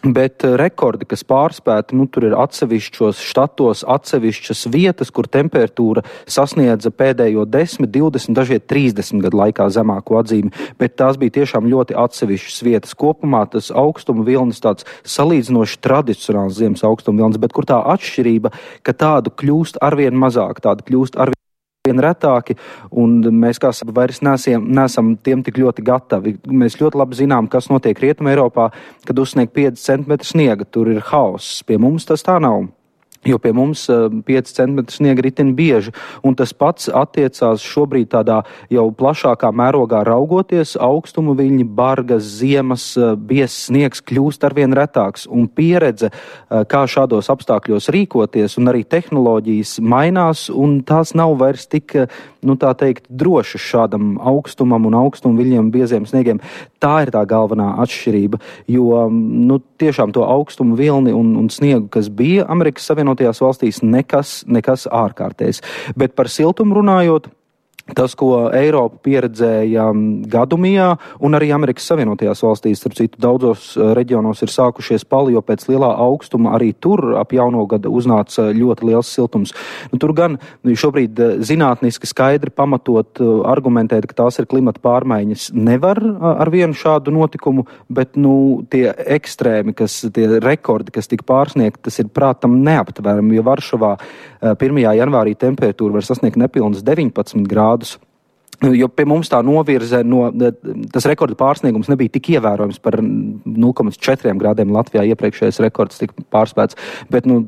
[0.00, 6.88] Bet eh, rekordi, kas pārspēti, nu, tur ir atsevišķos štatos, atsevišķas vietas, kur temperatūra sasniedza
[6.88, 10.54] pēdējo 10, 20, dažiem 30 gadu laikā zemāko atzīmi.
[10.80, 12.96] Bet tās bija tiešām ļoti atsevišķas vietas.
[12.96, 18.96] Kopumā tas augstuma vilnis tāds salīdzinoši tradicionāls ziemas augstuma vilnis, bet kur tā atšķirība, ka
[18.96, 21.39] tādu kļūst arvien mazāk, tādu kļūst arvien
[21.88, 22.58] vien retāki,
[22.92, 26.34] un mēs kā saka, vairs nesam, nesam tiem tik ļoti gatavi.
[26.52, 28.66] Mēs ļoti labi zinām, kas notiek Rietumē Eiropā,
[29.08, 30.68] kad uzsnieg 5 cm sniega.
[30.68, 31.62] Tur ir hauss.
[31.64, 32.66] Pie mums tas tā nav.
[33.24, 35.92] Jo pie mums 5 eh, cm sniega ritina bieži,
[36.24, 38.38] un tas pats attiecās šobrīd tādā
[38.72, 40.72] jau plašākā mērogā raugoties.
[40.80, 47.28] Augstuma viļņi, bargas, ziemas, eh, biezs sniegs kļūst arvien retāks, un pieredze, eh, kā šādos
[47.28, 51.92] apstākļos rīkoties, un arī tehnoloģijas mainās, un tās nav vairs tik,
[52.42, 56.40] nu tā teikt, drošas šādam augstumam un augstuma viļņiem, bieziem sniegiem.
[56.80, 62.08] Tā ir tā galvenā atšķirība, jo, nu, tiešām to augstumu vilni un, un sniegu, kas
[62.08, 65.60] bija Amerikas Savienotās Savienotajās valstīs nekas, nekas ārkārtējs.
[65.98, 67.26] Bet par siltumu runājot,
[67.96, 69.88] Tas, ko Eiropa pieredzēja
[70.30, 70.90] gadumijā,
[71.24, 75.66] un arī Amerikas Savienotajās valstīs, starp citu, daudzos eh, reģionos ir sākušies pali, jo pēc
[75.70, 79.54] lielā augstuma arī tur ap jauno gadu uznāca ļoti liels siltums.
[79.92, 85.50] Nu, tur gan šobrīd eh, zinātniski skaidri pamatot eh, argumentēt, ka tās ir klimata pārmaiņas,
[85.56, 91.84] nevar ar vienu šādu notikumu, bet nu, tie ekstrēmi, kas, tie rekordi, kas tika pārsniegti,
[91.88, 93.94] tas ir prātam neaptverami, jo Varšavā
[94.40, 94.78] 1.
[94.96, 97.98] janvārī temperatūra var sasniegt nepilnas 19 grādus grādus.
[98.60, 100.26] Jo pie mums tā novirze, no,
[100.92, 105.06] tas rekorda pārsniegums nebija tik ievērojams par 0,4 grādiem Latvijā.
[105.08, 106.76] Iepriekšējais rekords tika pārspēts,
[107.08, 107.46] bet nu,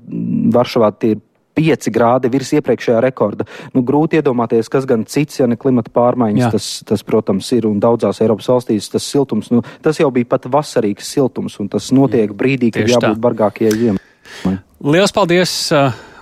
[0.54, 1.20] Varšavā tie ir
[1.52, 3.44] 5 grādi virs iepriekšējā rekorda.
[3.74, 6.50] Nu, grūti iedomāties, kas gan cits, ja ne klimata pārmaiņas, Jā.
[6.54, 7.68] tas, tas, protams, ir.
[7.68, 11.92] Un daudzās Eiropas valstīs tas siltums, nu, tas jau bija pat vasarīgs siltums, un tas
[11.92, 14.62] notiek brīdī, kad jābūt bargākajai ziemai.
[14.82, 15.52] Lielas paldies!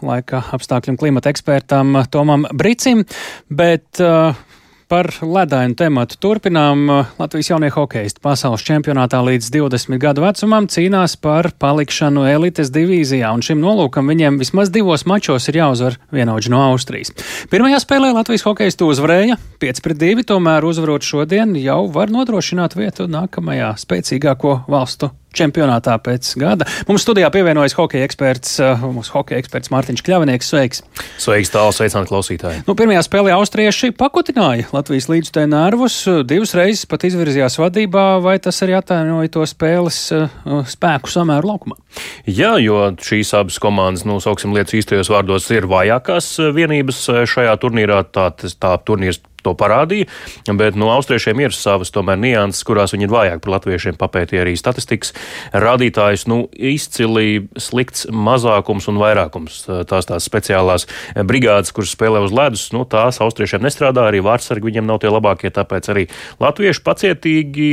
[0.05, 3.07] Laika apstākļu un klimata ekspertam Tomam Bricim,
[3.49, 4.37] bet uh,
[4.91, 6.81] Par ledainu tematu turpinām.
[7.15, 13.45] Latvijas jaunie hokeisti pasaules čempionātā līdz 20 gadu vecumam cīnās par palikšanu elites divīzijā, un
[13.47, 17.15] šim nolūkam viņiem vismaz divos mačos ir jāuzvar vienaudži no Austrijas.
[17.55, 23.07] Pirmajā spēlē Latvijas hokeisti uzvarēja 5 pret 2, tomēr uzvarot šodien jau var nodrošināt vietu
[23.07, 26.66] nākamajā spēcīgāko valstu čempionātā pēc gada.
[26.89, 30.51] Mums studijā pievienojas hokeja eksperts, uh, mūsu hokeja eksperts Mārtiņš Kļavinieks.
[30.51, 30.83] Sveiks!
[31.20, 32.62] Sveiks, tālu sveicināti klausītāji!
[32.66, 38.61] Nu, pirmajā spēlē austrieši pakutināja Latvijas līdzstēju nervus, divas reizes pat izvirzījās vadībā, vai tas
[38.66, 40.28] arī atainoja to spēles uh,
[40.68, 41.78] spēku samēru laukumā?
[42.28, 48.03] Jā, jo šīs abas komandas, nu, sauksim lietas īstajos vārdos, ir vājākās vienības šajā turnīrā.
[48.14, 50.09] Tā, tā turnīrs to parādīja,
[50.59, 53.99] bet no austriešiem ir savas tomēr nianses, kurās viņi ir vājāk par latviešiem.
[54.01, 55.14] Papētīja arī statistikas
[55.53, 56.26] rādītājus.
[56.30, 59.62] Nu, izcili slikts mazākums un vairākums.
[59.91, 60.86] Tās tās speciālās
[61.26, 65.53] brigādes, kuras spēlē uz ledus, nu, tās austriešiem nestrādā, arī vārdsargi viņiem nav tie labākie,
[65.55, 66.07] tāpēc arī
[66.43, 67.70] latvieši pacietīgi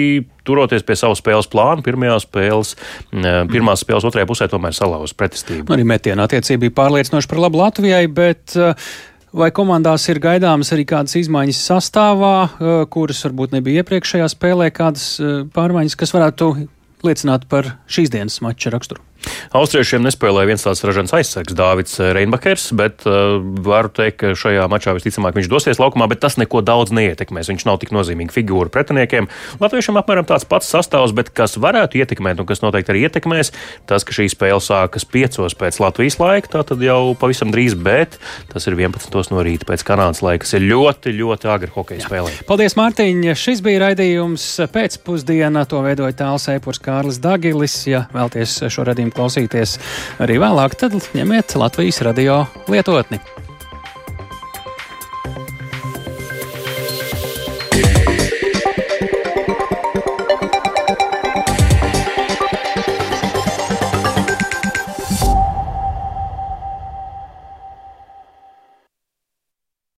[0.47, 2.73] turoties pie savas spēles plāna, pirmajā spēles,
[3.51, 5.67] pirmās spēles otrajā pusē tomēr salauz pretestību.
[5.75, 8.89] Arī metiena attiecība bija pārliecinoša par labu Latvijai, bet uh,
[9.35, 15.19] Vai komandās ir gaidāmas arī kādas izmaiņas sastāvā, eh, kuras varbūt nebija iepriekšējā spēlē, kādas
[15.19, 16.53] eh, pārmaiņas, kas varētu
[17.03, 19.06] liecināt par šīs dienas mača raksturu?
[19.55, 24.93] Austriešiem nespēlēja viens tāds ražants aizsargs, Dārvids Reinbakers, bet uh, varu teikt, ka šajā mačā
[24.97, 27.51] visticamāk viņš dosies laukumā, bet tas neko daudz neietekmēs.
[27.51, 29.29] Viņš nav tik nozīmīga figūra pretiniekiem.
[29.61, 33.53] Latviešiem apmēram tāds pats sastāvs, bet kas varētu ietekmēt un kas noteikti arī ietekmēs,
[33.89, 38.19] tas, ka šī spēle sākas piecos pēc Latvijas laika, tā tad jau pavisam drīz, bet
[38.51, 39.15] tas ir 11.
[39.33, 42.33] no rīta pēc Kanādas laika, kas ir ļoti, ļoti agri hokeja spēlē.
[42.49, 43.23] Paldies, Mārtiņ!
[43.37, 45.65] Šis bija raidījums pēcpusdienā.
[45.71, 47.79] To veidoja tāls ēpurs Kārlis Dagilis.
[47.89, 49.77] Ja vēlties šo radījumu klausīties
[50.19, 53.46] arī vēlāk, tad ņemiet Latvijas radio lietotni.